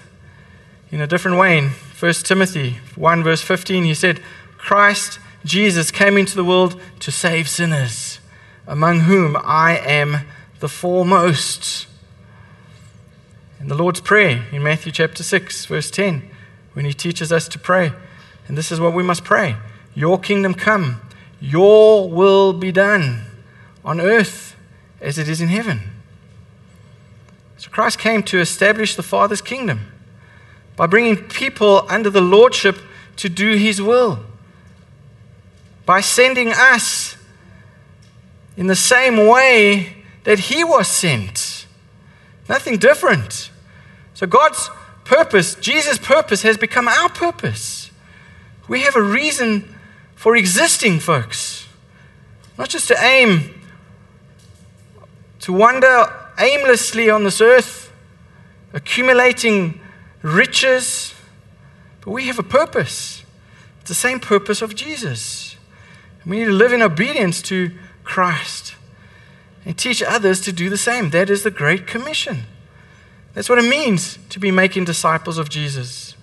[0.92, 3.84] in a different way in 1 Timothy 1, verse 15.
[3.84, 4.22] He said,
[4.58, 8.20] Christ Jesus came into the world to save sinners,
[8.68, 10.26] among whom I am
[10.60, 11.88] the foremost.
[13.60, 16.30] In the Lord's Prayer in Matthew chapter 6, verse 10,
[16.74, 17.92] when he teaches us to pray,
[18.48, 19.56] and this is what we must pray
[19.96, 21.02] Your kingdom come,
[21.42, 23.24] your will be done
[23.84, 24.56] on earth
[25.02, 25.82] as it is in heaven.
[27.58, 29.92] So Christ came to establish the Father's kingdom
[30.76, 32.78] by bringing people under the lordship
[33.18, 34.20] to do his will,
[35.86, 37.18] by sending us
[38.56, 41.66] in the same way that he was sent.
[42.48, 43.52] Nothing different.
[44.14, 44.70] So God's
[45.06, 47.92] purpose, Jesus' purpose, has become our purpose.
[48.68, 49.76] We have a reason
[50.16, 51.68] for existing, folks.
[52.58, 53.56] Not just to aim
[55.40, 57.94] to wander aimlessly on this earth,
[58.74, 59.80] accumulating
[60.22, 61.14] riches,
[62.02, 63.24] but we have a purpose.
[63.80, 65.56] It's the same purpose of Jesus.
[66.26, 67.72] We need to live in obedience to
[68.04, 68.76] Christ
[69.70, 71.12] and teach others to do the same.
[71.12, 72.46] That is the Great Commission.
[73.36, 76.16] That's what it means to be making disciples of Jesus.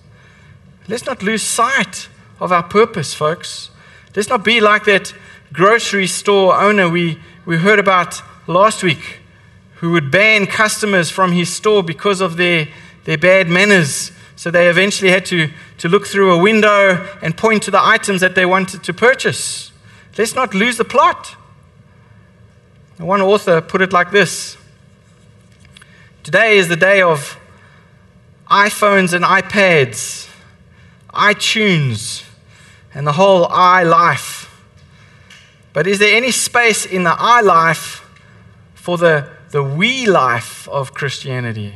[0.89, 2.09] Let's not lose sight
[2.41, 3.69] of our purpose, folks.
[4.13, 5.13] Let's not be like that
[5.53, 9.21] grocery store owner we, we heard about last week
[9.75, 12.67] who would ban customers from his store because of their,
[13.05, 14.11] their bad manners.
[14.35, 18.19] So they eventually had to, to look through a window and point to the items
[18.19, 19.71] that they wanted to purchase.
[20.17, 21.36] Let's not lose the plot.
[22.97, 24.57] One author put it like this
[26.23, 27.39] Today is the day of
[28.49, 30.29] iPhones and iPads,
[31.09, 32.23] iTunes,
[32.93, 34.45] and the whole i life.
[35.73, 38.03] But is there any space in the i life
[38.73, 41.73] for the the we life of Christianity.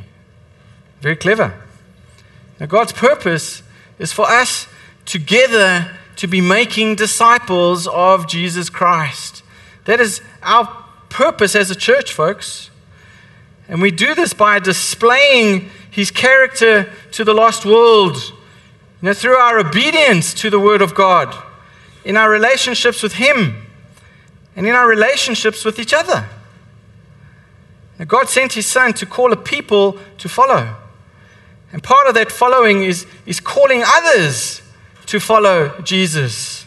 [0.99, 1.53] Very clever.
[2.59, 3.63] Now, God's purpose
[3.97, 4.67] is for us
[5.05, 9.43] together to be making disciples of Jesus Christ.
[9.85, 10.80] That is our
[11.11, 12.69] purpose as a church, folks.
[13.67, 18.17] And we do this by displaying his character to the lost world
[19.01, 21.35] you know, through our obedience to the word of God,
[22.03, 23.67] in our relationships with him,
[24.55, 26.27] and in our relationships with each other.
[27.97, 30.75] Now, God sent his son to call a people to follow.
[31.71, 34.61] And part of that following is, is calling others
[35.05, 36.65] to follow Jesus.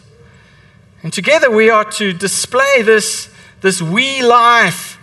[1.03, 3.29] And together we are to display this,
[3.65, 4.99] this we life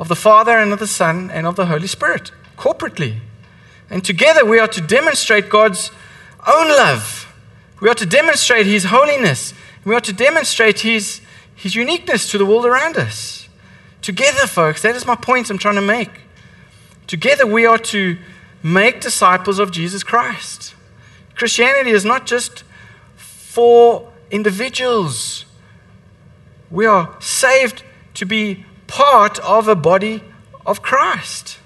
[0.00, 3.20] of the Father and of the Son and of the Holy Spirit corporately.
[3.88, 5.92] And together we are to demonstrate God's
[6.46, 7.32] own love.
[7.80, 9.54] We are to demonstrate His holiness.
[9.84, 11.20] We are to demonstrate His,
[11.54, 13.48] His uniqueness to the world around us.
[14.02, 16.10] Together, folks, that is my point I'm trying to make.
[17.06, 18.18] Together, we are to
[18.64, 20.74] make disciples of Jesus Christ.
[21.36, 22.64] Christianity is not just
[23.16, 25.44] for individuals,
[26.70, 27.82] we are saved
[28.14, 30.22] to be part of a body
[30.66, 31.58] of Christ.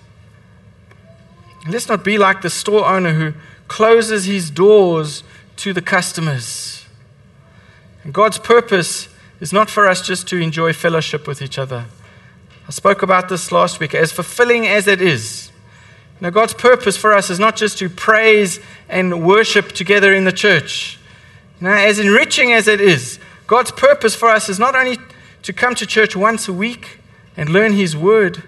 [1.68, 3.34] Let's not be like the store owner who
[3.68, 5.22] closes his doors
[5.56, 6.86] to the customers.
[8.02, 9.08] And God's purpose
[9.40, 11.86] is not for us just to enjoy fellowship with each other.
[12.66, 13.94] I spoke about this last week.
[13.94, 15.50] As fulfilling as it is,
[16.20, 20.32] now God's purpose for us is not just to praise and worship together in the
[20.32, 20.98] church.
[21.60, 24.98] Know, as enriching as it is, God's purpose for us is not only
[25.42, 26.98] to come to church once a week
[27.36, 28.44] and learn His word,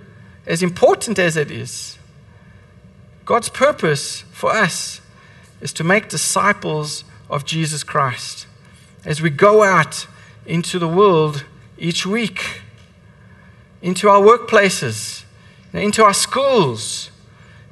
[0.47, 1.99] as important as it is.
[3.25, 5.01] God's purpose for us
[5.61, 8.47] is to make disciples of Jesus Christ
[9.05, 10.07] as we go out
[10.47, 11.45] into the world
[11.79, 12.61] each week
[13.85, 15.25] into our workplaces,
[15.75, 17.11] into our schools,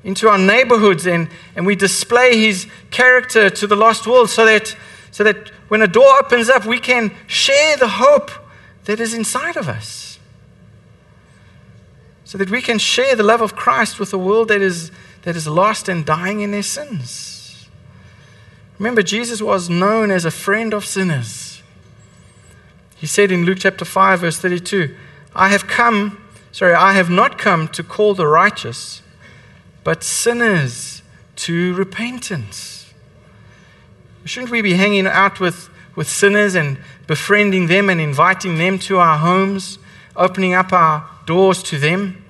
[0.05, 4.77] into our neighborhoods, and, and we display His character to the lost world so that,
[5.11, 8.31] so that when a door opens up, we can share the hope
[8.85, 10.19] that is inside of us.
[12.25, 14.91] So that we can share the love of Christ with a world that is,
[15.23, 17.71] that is lost and dying in their sins.
[18.79, 21.63] Remember, Jesus was known as a friend of sinners.
[22.97, 24.95] He said in Luke chapter 5, verse 32,
[25.35, 29.01] I have come, sorry, I have not come to call the righteous,
[29.85, 31.01] but sinners
[31.37, 32.72] to repentance.
[34.25, 38.99] Shouldn't we be hanging out with, with sinners and befriending them and inviting them to
[38.99, 39.79] our homes,
[40.15, 42.25] opening up our doors to them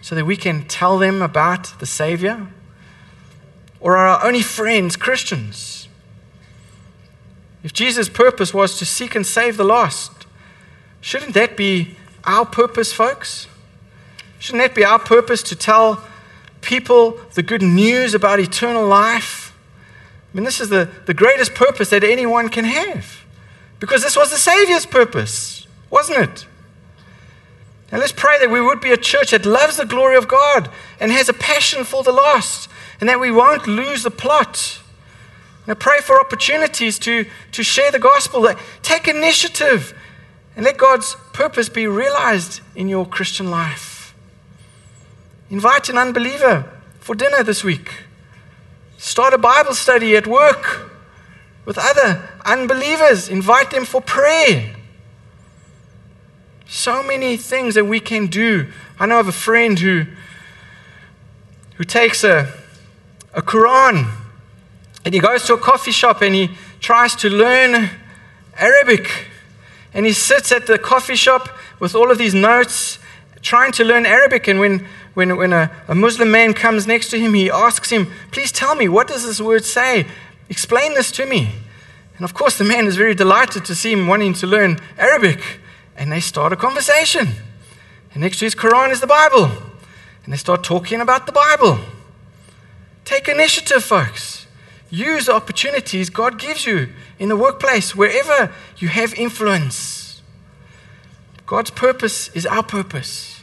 [0.00, 2.48] so that we can tell them about the Savior?
[3.80, 5.88] Or are our only friends Christians?
[7.62, 10.26] If Jesus' purpose was to seek and save the lost,
[11.00, 13.46] shouldn't that be our purpose, folks?
[14.38, 16.04] Shouldn't that be our purpose to tell
[16.60, 19.35] people the good news about eternal life?
[20.36, 23.24] I mean, this is the, the greatest purpose that anyone can have.
[23.80, 26.46] Because this was the Savior's purpose, wasn't it?
[27.90, 30.68] And let's pray that we would be a church that loves the glory of God
[31.00, 32.68] and has a passion for the lost,
[33.00, 34.82] and that we won't lose the plot.
[35.66, 38.46] Now, pray for opportunities to, to share the gospel.
[38.82, 39.98] Take initiative
[40.54, 44.14] and let God's purpose be realized in your Christian life.
[45.48, 46.70] Invite an unbeliever
[47.00, 48.05] for dinner this week.
[48.98, 50.90] Start a Bible study at work
[51.64, 53.28] with other unbelievers.
[53.28, 54.74] Invite them for prayer.
[56.66, 58.68] So many things that we can do.
[58.98, 60.06] I know of a friend who,
[61.74, 62.52] who takes a,
[63.34, 64.10] a Quran
[65.06, 67.90] and he goes to a coffee shop and he tries to learn
[68.56, 69.28] Arabic.
[69.94, 72.98] And he sits at the coffee shop with all of these notes,
[73.40, 74.48] trying to learn Arabic.
[74.48, 74.84] And when,
[75.16, 78.74] when, when a, a Muslim man comes next to him, he asks him, Please tell
[78.74, 80.04] me, what does this word say?
[80.50, 81.52] Explain this to me.
[82.16, 85.40] And of course, the man is very delighted to see him wanting to learn Arabic.
[85.96, 87.28] And they start a conversation.
[88.12, 89.44] And next to his Quran is the Bible.
[90.24, 91.78] And they start talking about the Bible.
[93.06, 94.46] Take initiative, folks.
[94.90, 100.20] Use the opportunities God gives you in the workplace, wherever you have influence.
[101.46, 103.35] God's purpose is our purpose.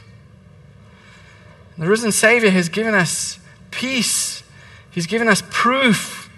[1.76, 3.38] The risen Savior has given us
[3.70, 4.42] peace,
[4.90, 6.30] He's given us proof,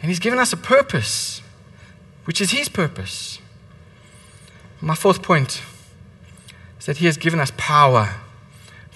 [0.00, 1.40] and He's given us a purpose,
[2.24, 3.38] which is His purpose.
[4.80, 5.62] My fourth point
[6.78, 8.16] is that He has given us power.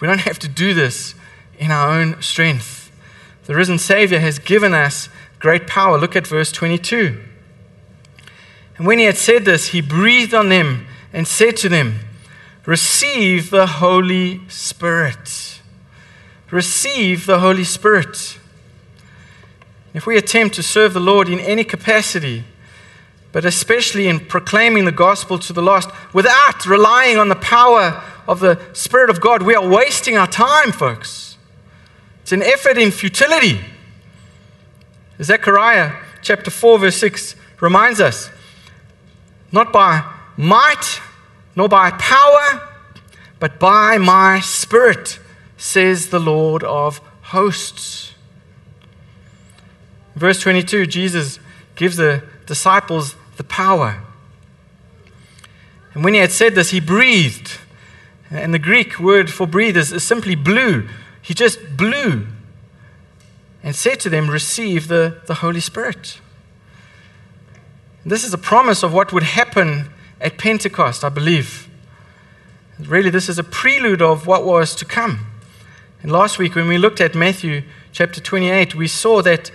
[0.00, 1.14] We don't have to do this
[1.58, 2.90] in our own strength.
[3.46, 5.08] The risen Savior has given us
[5.38, 5.98] great power.
[5.98, 7.20] Look at verse 22.
[8.76, 12.00] And when he had said this, he breathed on them and said to them,
[12.68, 15.62] Receive the Holy Spirit.
[16.50, 18.38] Receive the Holy Spirit.
[19.94, 22.44] If we attempt to serve the Lord in any capacity,
[23.32, 28.40] but especially in proclaiming the gospel to the lost, without relying on the power of
[28.40, 31.38] the Spirit of God, we are wasting our time, folks.
[32.20, 33.60] It's an effort in futility.
[35.22, 38.28] Zechariah chapter 4, verse 6 reminds us
[39.52, 40.04] not by
[40.36, 41.00] might,
[41.58, 42.68] nor by power,
[43.40, 45.18] but by my Spirit,
[45.56, 48.14] says the Lord of hosts.
[50.14, 51.40] Verse 22, Jesus
[51.74, 54.00] gives the disciples the power.
[55.94, 57.58] And when he had said this, he breathed.
[58.30, 60.88] And the Greek word for breathe is, is simply blew.
[61.20, 62.28] He just blew
[63.64, 66.20] and said to them, Receive the, the Holy Spirit.
[68.06, 69.90] This is a promise of what would happen
[70.20, 71.68] at Pentecost, I believe.
[72.78, 75.26] Really, this is a prelude of what was to come.
[76.02, 77.62] And last week, when we looked at Matthew
[77.92, 79.50] chapter 28, we saw that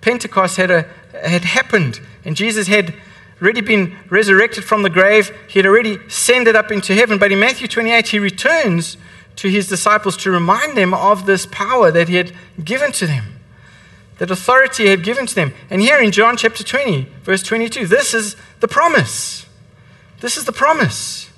[0.00, 0.86] Pentecost had, a,
[1.24, 2.94] had happened, and Jesus had
[3.40, 5.36] already been resurrected from the grave.
[5.48, 7.18] He had already ascended up into heaven.
[7.18, 8.96] But in Matthew 28, he returns
[9.36, 13.36] to his disciples to remind them of this power that he had given to them
[14.18, 15.52] that authority he had given to them.
[15.70, 19.45] And here in John chapter 20, verse 22, this is the promise.
[20.26, 21.30] This is the promise.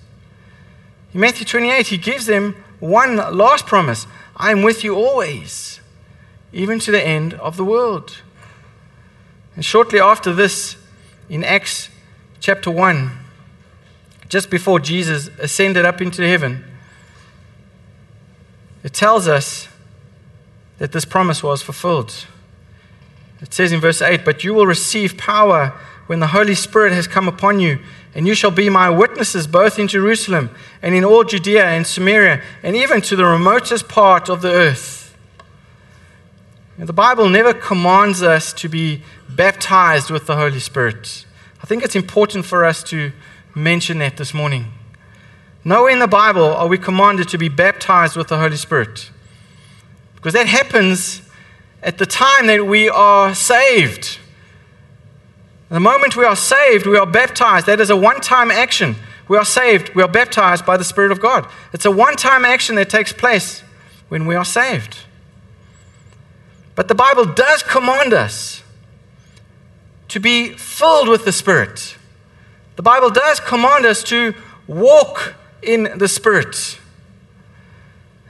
[1.13, 5.81] In Matthew 28, he gives them one last promise I am with you always,
[6.55, 8.23] even to the end of the world.
[9.55, 10.77] And shortly after this,
[11.29, 11.91] in Acts
[12.41, 13.11] chapter 1,
[14.31, 16.65] just before Jesus ascended up into heaven,
[18.83, 19.69] it tells us
[20.79, 22.27] that this promise was fulfilled.
[23.43, 25.79] It says in verse 8, But you will receive power
[26.09, 27.79] when the Holy Spirit has come upon you,
[28.15, 30.51] and you shall be my witnesses both in Jerusalem
[30.83, 35.17] and in all Judea and Samaria, and even to the remotest part of the earth.
[36.79, 41.27] Now, the Bible never commands us to be baptized with the Holy Spirit.
[41.63, 43.13] I think it's important for us to
[43.55, 44.73] mention that this morning.
[45.63, 49.11] Nowhere in the Bible are we commanded to be baptized with the Holy Spirit.
[50.15, 51.21] Because that happens
[51.83, 54.19] at the time that we are saved.
[55.69, 57.67] The moment we are saved, we are baptized.
[57.67, 58.97] That is a one time action.
[59.29, 61.47] We are saved, we are baptized by the Spirit of God.
[61.73, 63.63] It's a one time action that takes place
[64.09, 65.01] when we are saved.
[66.75, 68.63] But the Bible does command us
[70.09, 71.97] to be filled with the Spirit.
[72.77, 74.35] The Bible does command us to
[74.67, 76.79] walk in the Spirit.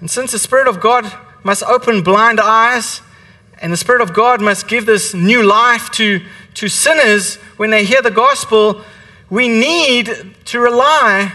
[0.01, 1.13] And since the Spirit of God
[1.45, 3.03] must open blind eyes,
[3.61, 6.25] and the Spirit of God must give this new life to,
[6.59, 8.83] to sinners when they hear the gospel.
[9.31, 11.33] We need to rely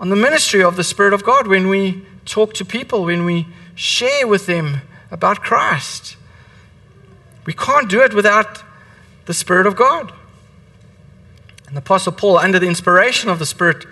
[0.00, 3.46] on the ministry of the Spirit of God when we talk to people, when we
[3.76, 4.80] share with them
[5.12, 6.16] about Christ.
[7.46, 8.64] We can't do it without
[9.26, 10.12] the Spirit of God.
[11.68, 13.86] And the Apostle Paul, under the inspiration of the Spirit,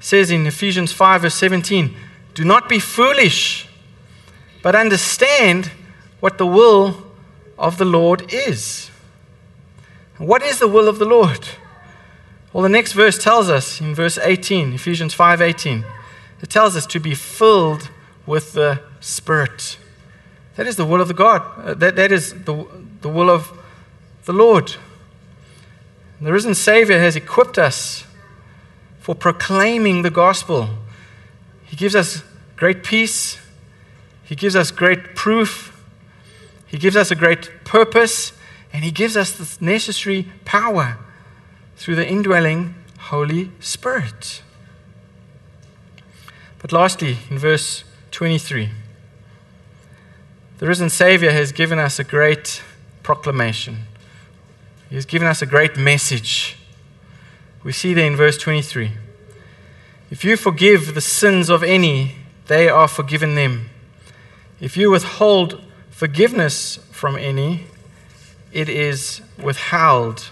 [0.00, 1.94] says in Ephesians 5, verse 17,
[2.32, 3.68] Do not be foolish,
[4.62, 5.70] but understand
[6.20, 7.02] what the will
[7.58, 8.90] of the Lord is.
[10.18, 11.48] What is the will of the Lord?
[12.52, 15.84] Well, the next verse tells us in verse 18, Ephesians 5:18.
[16.42, 17.90] It tells us to be filled
[18.26, 19.78] with the Spirit.
[20.56, 21.42] That is the will of the God.
[21.56, 22.66] Uh, that, that is the,
[23.00, 23.52] the will of
[24.24, 24.74] the Lord.
[26.20, 28.04] The risen Savior has equipped us
[28.98, 30.68] for proclaiming the gospel.
[31.64, 32.22] He gives us
[32.56, 33.38] great peace,
[34.24, 35.80] He gives us great proof,
[36.66, 38.32] He gives us a great purpose,
[38.72, 40.98] and He gives us the necessary power
[41.76, 44.42] through the indwelling Holy Spirit.
[46.58, 48.70] But lastly, in verse 23,
[50.58, 52.62] the risen Savior has given us a great
[53.04, 53.84] proclamation.
[54.88, 56.56] He has given us a great message.
[57.62, 58.90] We see there in verse 23
[60.10, 62.16] If you forgive the sins of any,
[62.46, 63.70] they are forgiven them.
[64.60, 67.66] If you withhold forgiveness from any,
[68.52, 70.30] it is withheld.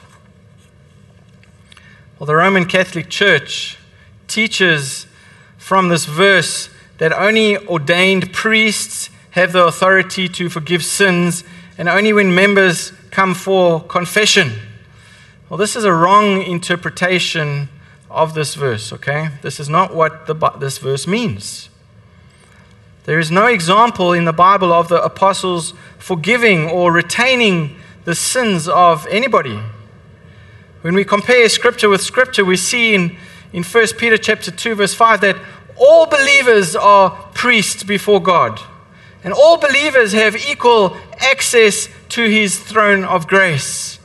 [2.18, 3.78] Well, the Roman Catholic Church
[4.26, 5.06] teaches
[5.58, 11.44] from this verse that only ordained priests have the authority to forgive sins,
[11.76, 14.52] and only when members come for confession.
[15.50, 17.68] Well, this is a wrong interpretation
[18.10, 19.28] of this verse, okay?
[19.42, 21.68] This is not what the, this verse means.
[23.04, 27.76] There is no example in the Bible of the apostles forgiving or retaining
[28.06, 29.60] the sins of anybody.
[30.82, 33.16] When we compare scripture with scripture, we see in,
[33.52, 35.36] in 1 Peter chapter 2, verse 5 that
[35.76, 38.60] all believers are priests before God.
[39.24, 43.98] And all believers have equal access to his throne of grace.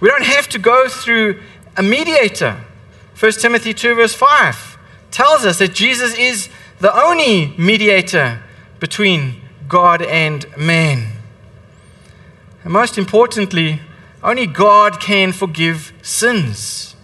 [0.00, 1.42] We don't have to go through
[1.76, 2.64] a mediator.
[3.20, 4.78] 1 Timothy 2, verse 5
[5.10, 6.48] tells us that Jesus is
[6.80, 8.40] the only mediator
[8.80, 11.15] between God and man.
[12.66, 13.80] And most importantly,
[14.24, 16.96] only God can forgive sins,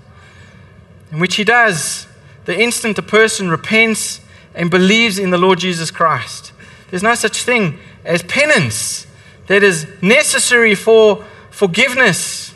[1.12, 2.08] in which He does
[2.46, 4.20] the instant a person repents
[4.56, 6.52] and believes in the Lord Jesus Christ.
[6.90, 9.06] There's no such thing as penance
[9.46, 12.54] that is necessary for forgiveness.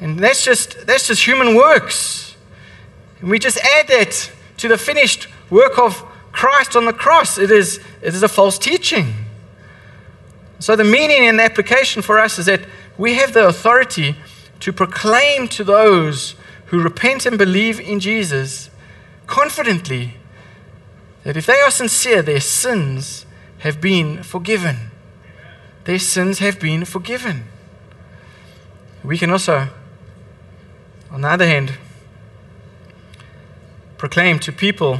[0.00, 2.34] And that's just, that's just human works.
[3.20, 7.38] And we just add that to the finished work of Christ on the cross.
[7.38, 9.14] It is, it is a false teaching.
[10.58, 12.62] So, the meaning and the application for us is that
[12.96, 14.16] we have the authority
[14.60, 16.34] to proclaim to those
[16.66, 18.70] who repent and believe in Jesus
[19.26, 20.14] confidently
[21.24, 23.26] that if they are sincere, their sins
[23.58, 24.90] have been forgiven
[25.86, 27.44] their sins have been forgiven.
[29.04, 29.68] We can also,
[31.12, 31.74] on the other hand,
[33.96, 34.98] proclaim to people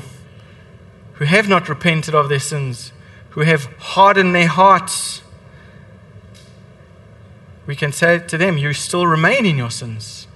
[1.15, 2.93] who have not repented of their sins,
[3.31, 5.23] who have hardened their hearts,
[7.67, 10.27] we can say to them, You still remain in your sins.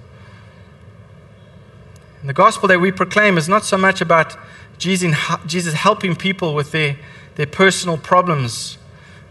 [2.21, 4.37] And the gospel that we proclaim is not so much about
[4.79, 6.97] Jesus helping people with their,
[7.37, 8.79] their personal problems,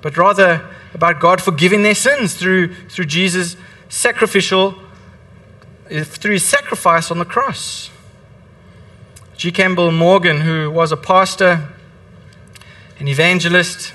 [0.02, 3.56] but rather about God forgiving their sins through, through Jesus'
[3.90, 4.76] sacrificial,
[5.88, 7.90] through his sacrifice on the cross.
[9.38, 9.52] G.
[9.52, 11.70] Campbell Morgan, who was a pastor,
[13.00, 13.94] an evangelist,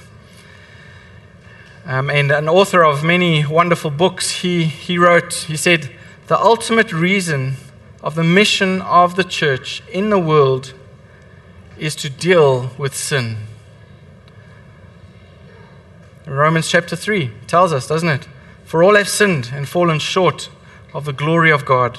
[1.87, 5.91] um, and an author of many wonderful books, he, he wrote, he said,
[6.29, 7.57] The ultimate reason
[8.03, 10.75] of the mission of the church in the world
[11.79, 13.37] is to deal with sin.
[16.27, 18.29] Romans chapter 3 tells us, doesn't it?
[18.65, 20.49] For all have sinned and fallen short
[20.95, 21.99] of the glory of God.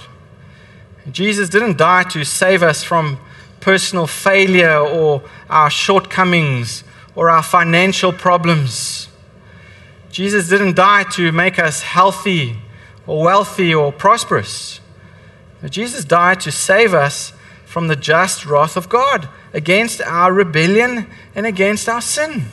[1.11, 3.19] Jesus didn't die to save us from
[3.59, 6.83] personal failure or our shortcomings
[7.13, 9.04] or our financial problems.
[10.15, 12.55] Jesus didn't die to make us healthy
[13.05, 14.79] or wealthy or prosperous.
[15.69, 17.33] Jesus died to save us
[17.65, 22.45] from the just wrath of God against our rebellion and against our sin.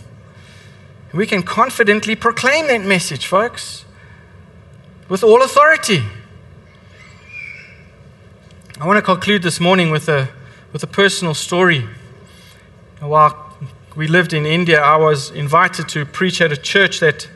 [1.15, 3.85] We can confidently proclaim that message, folks,
[5.09, 6.03] with all authority.
[8.81, 10.29] I want to conclude this morning with a,
[10.73, 11.87] with a personal story.
[12.99, 13.57] While
[13.95, 17.29] we lived in India, I was invited to preach at a church that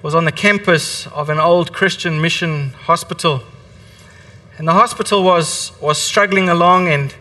[0.00, 3.42] was on the campus of an old Christian mission hospital.
[4.56, 7.14] And the hospital was, was struggling along, and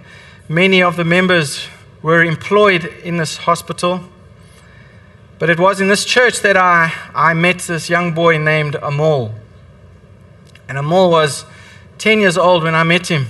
[0.48, 1.68] many of the members
[2.04, 4.02] were employed in this hospital.
[5.40, 9.34] But it was in this church that I, I met this young boy named Amol.
[10.70, 11.46] And Amol was
[11.98, 13.26] 10 years old when I met him.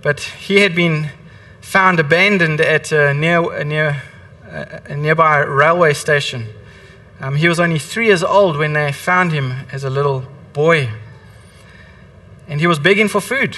[0.00, 1.10] But he had been
[1.60, 4.02] found abandoned at a, near, a, near,
[4.48, 6.46] a nearby railway station.
[7.20, 10.90] Um, he was only three years old when they found him as a little boy.
[12.48, 13.56] And he was begging for food.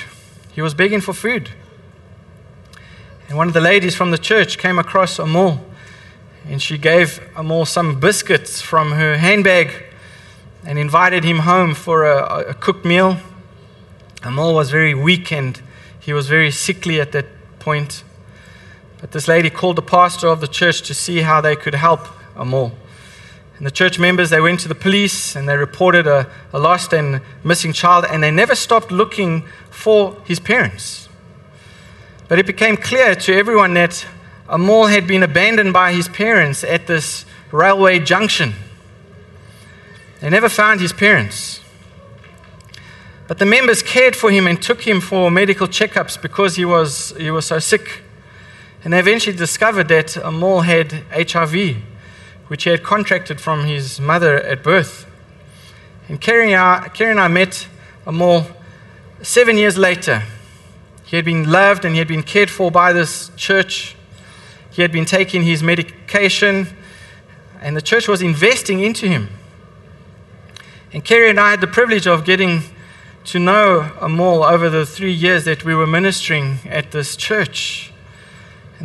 [0.53, 1.51] He was begging for food.
[3.29, 5.61] And one of the ladies from the church came across Amol
[6.49, 9.73] and she gave Amol some biscuits from her handbag
[10.65, 13.19] and invited him home for a, a cooked meal.
[14.23, 15.61] Amol was very weak and
[15.99, 17.27] he was very sickly at that
[17.59, 18.05] point.
[19.01, 22.07] But this lady called the pastor of the church to see how they could help
[22.37, 22.73] Amol.
[23.59, 26.93] And the church members, they went to the police and they reported a, a lost
[26.93, 31.09] and missing child, and they never stopped looking for his parents.
[32.29, 34.07] But it became clear to everyone that
[34.49, 38.55] Amol had been abandoned by his parents at this railway junction.
[40.21, 41.61] They never found his parents.
[43.29, 47.13] But the members cared for him and took him for medical checkups because he was,
[47.19, 48.03] he was so sick.
[48.85, 51.77] And they eventually discovered that Amol had HIV,
[52.49, 55.07] which he had contracted from his mother at birth.
[56.09, 57.67] And Kerry and I, Kerry and I met
[58.07, 58.47] Amol
[59.23, 60.23] seven years later.
[61.05, 63.97] He had been loved and he had been cared for by this church.
[64.71, 66.69] He had been taking his medication,
[67.63, 69.31] and the church was investing into him.
[70.93, 72.63] And Kerry and I had the privilege of getting
[73.25, 77.93] to know Amol over the three years that we were ministering at this church.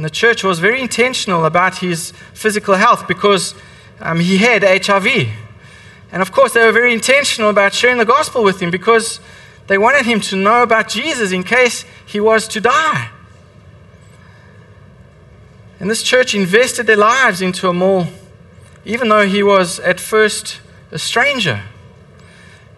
[0.02, 3.54] And the church was very intentional about his physical health because
[4.00, 5.30] um, he had HIV.
[6.12, 9.20] And of course, they were very intentional about sharing the gospel with him because
[9.68, 13.12] they wanted him to know about Jesus in case he was to die.
[15.80, 18.08] And this church invested their lives into Amol,
[18.84, 21.62] even though he was at first a stranger.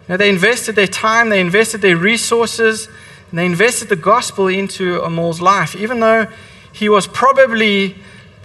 [0.02, 2.86] You know, they invested their time, they invested their resources,
[3.30, 6.26] and they invested the gospel into Amol's life, even though
[6.74, 7.94] he was probably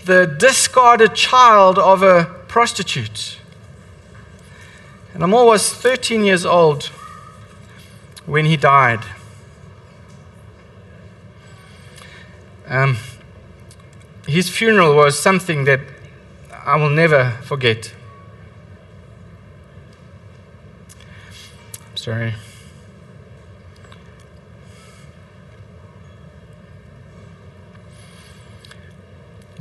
[0.05, 3.39] the discarded child of a prostitute.
[5.15, 6.85] And Amol was 13 years old
[8.27, 9.03] when he died.
[12.67, 12.97] Um,
[14.27, 15.79] his funeral was something that
[16.51, 17.91] I will never forget.
[21.89, 22.35] I'm Sorry.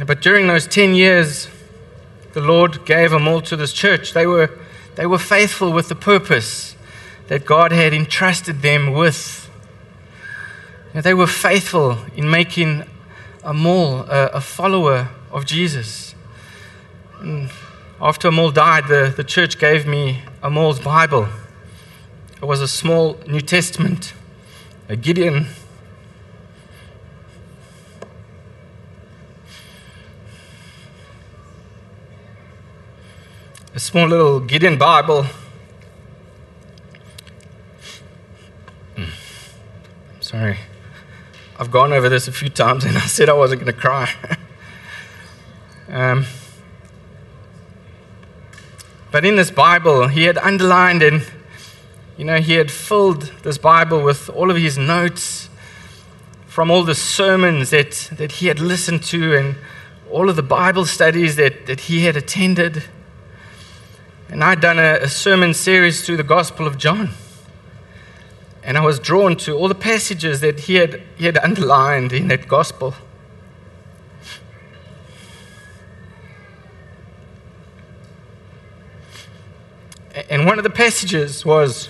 [0.06, 1.48] But during those 10 years,
[2.32, 4.12] the Lord gave Amol to this church.
[4.12, 4.50] They were,
[4.94, 6.76] they were faithful with the purpose
[7.26, 9.50] that God had entrusted them with.
[10.94, 12.84] They were faithful in making
[13.42, 16.14] Amol a, a follower of Jesus.
[17.20, 17.50] And
[18.00, 21.28] after Amol died, the, the church gave me Amol's Bible.
[22.40, 24.14] It was a small New Testament,
[24.88, 25.46] a Gideon.
[33.78, 35.24] A small little Gideon Bible.
[38.96, 39.04] Hmm.
[40.18, 40.58] Sorry.
[41.60, 44.12] I've gone over this a few times and I said I wasn't going to cry.
[45.88, 46.26] um,
[49.12, 51.24] but in this Bible, he had underlined and
[52.16, 55.48] you know, he had filled this Bible with all of his notes
[56.48, 59.54] from all the sermons that, that he had listened to and
[60.10, 62.82] all of the Bible studies that, that he had attended.
[64.30, 67.10] And I'd done a, a sermon series through the Gospel of John.
[68.62, 72.28] And I was drawn to all the passages that he had, he had underlined in
[72.28, 72.94] that Gospel.
[80.28, 81.88] And one of the passages was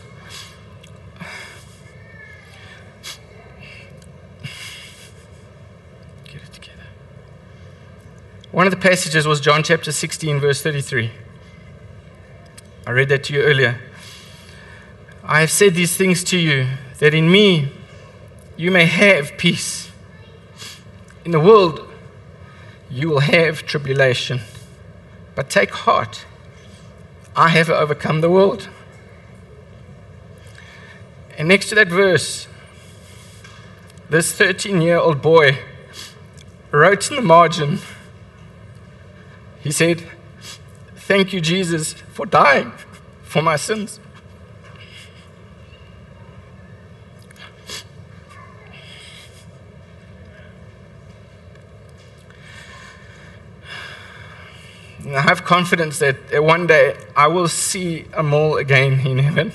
[8.51, 11.12] One of the passages was John chapter 16, verse 33.
[12.89, 13.78] I read that to you earlier.
[15.22, 16.68] I have said these things to you,
[17.01, 17.70] that in me
[18.57, 19.91] you may have peace.
[21.22, 21.86] In the world
[22.89, 24.41] you will have tribulation.
[25.34, 26.24] But take heart,
[27.36, 28.70] I have overcome the world.
[31.36, 32.49] And next to that verse,
[34.09, 35.59] this 13 year old boy
[36.70, 37.80] wrote in the margin,
[39.61, 40.09] he said,
[41.09, 42.70] Thank you, Jesus, for dying
[43.22, 43.98] for my sins.
[54.98, 59.52] And I have confidence that one day I will see Amol again in heaven.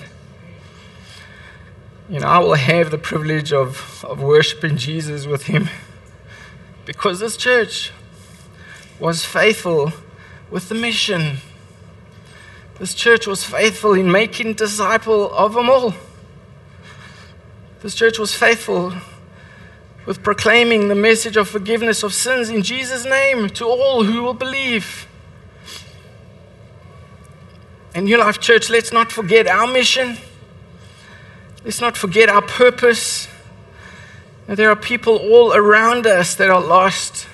[2.09, 5.69] You know, I will have the privilege of, of worshiping Jesus with him
[6.85, 7.91] because this church
[8.99, 9.93] was faithful
[10.53, 11.37] with the mission.
[12.77, 15.95] This church was faithful in making disciple of Amol.
[17.81, 18.93] This church was faithful
[20.05, 24.35] with proclaiming the message of forgiveness of sins in Jesus' name to all who will
[24.35, 25.07] believe.
[27.95, 30.17] And New Life Church, let's not forget our mission.
[31.65, 33.27] Let's not forget our purpose.
[34.45, 37.27] There are people all around us that are lost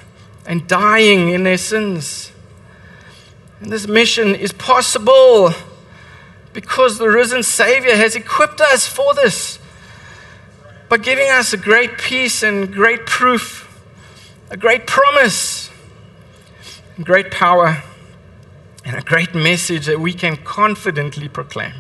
[0.45, 2.28] and dying in their sins.
[3.61, 5.53] And this mission is possible
[6.53, 9.59] because the risen Savior has equipped us for this
[10.87, 13.67] by giving us a great peace and great proof,
[14.49, 15.69] a great promise,
[17.03, 17.83] great power,
[18.85, 21.73] and a great message that we can confidently proclaim.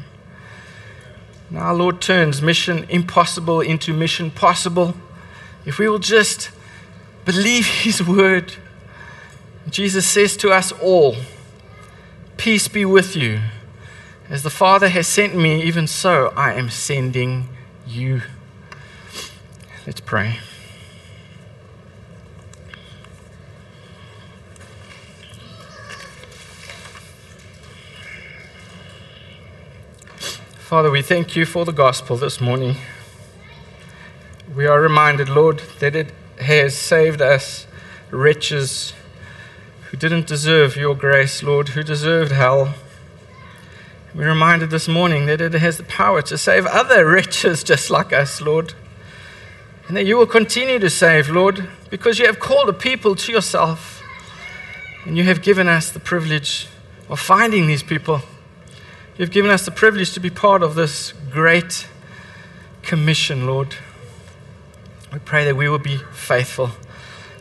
[1.49, 4.93] Now, our Lord turns mission impossible into mission possible.
[5.65, 6.51] If we will just
[7.25, 8.53] believe His word,
[9.69, 11.15] Jesus says to us all,
[12.39, 13.41] Peace be with you.
[14.29, 17.49] As the Father has sent me, even so I am sending
[17.85, 18.21] you.
[19.85, 20.39] Let's pray.
[30.59, 32.77] Father, we thank you for the gospel this morning.
[34.55, 37.67] We are reminded, Lord, that it has saved us,
[38.11, 38.93] wretches
[39.89, 42.75] who didn't deserve your grace, Lord, who deserved hell.
[44.13, 48.13] We're reminded this morning that it has the power to save other wretches just like
[48.13, 48.73] us, Lord.
[49.87, 53.31] And that you will continue to save, Lord, because you have called a people to
[53.31, 54.03] yourself.
[55.05, 56.67] And you have given us the privilege
[57.09, 58.21] of finding these people.
[59.17, 61.87] You've given us the privilege to be part of this great
[62.83, 63.75] commission, Lord.
[65.11, 66.69] We pray that we will be faithful,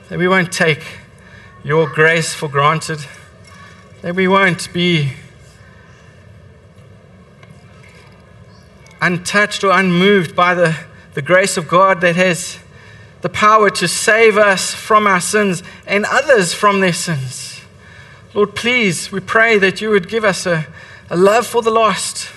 [0.08, 0.82] that we won't take
[1.68, 2.98] your grace for granted,
[4.00, 5.12] that we won't be
[9.02, 10.74] untouched or unmoved by the,
[11.12, 12.58] the grace of God that has
[13.20, 17.60] the power to save us from our sins and others from their sins.
[18.32, 20.66] Lord, please, we pray that you would give us a,
[21.10, 22.30] a love for the lost.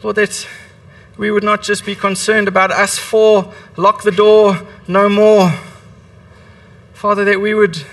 [0.00, 0.46] Lord, that
[1.16, 5.52] we would not just be concerned about us four, lock the door, no more.
[6.94, 7.84] Father, that we would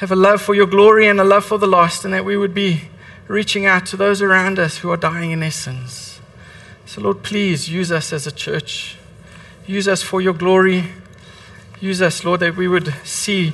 [0.00, 2.34] have a love for your glory and a love for the lost, and that we
[2.34, 2.84] would be
[3.28, 6.22] reaching out to those around us who are dying in sins.
[6.86, 8.96] So, Lord, please use us as a church.
[9.66, 10.86] Use us for your glory.
[11.82, 13.52] Use us, Lord, that we would see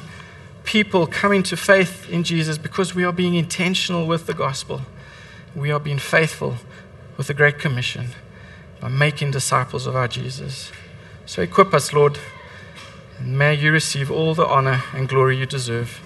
[0.62, 4.82] people coming to faith in Jesus because we are being intentional with the gospel.
[5.52, 6.58] We are being faithful
[7.16, 8.10] with the Great Commission
[8.80, 10.70] by making disciples of our Jesus.
[11.26, 12.20] So equip us, Lord,
[13.18, 16.05] and may you receive all the honor and glory you deserve.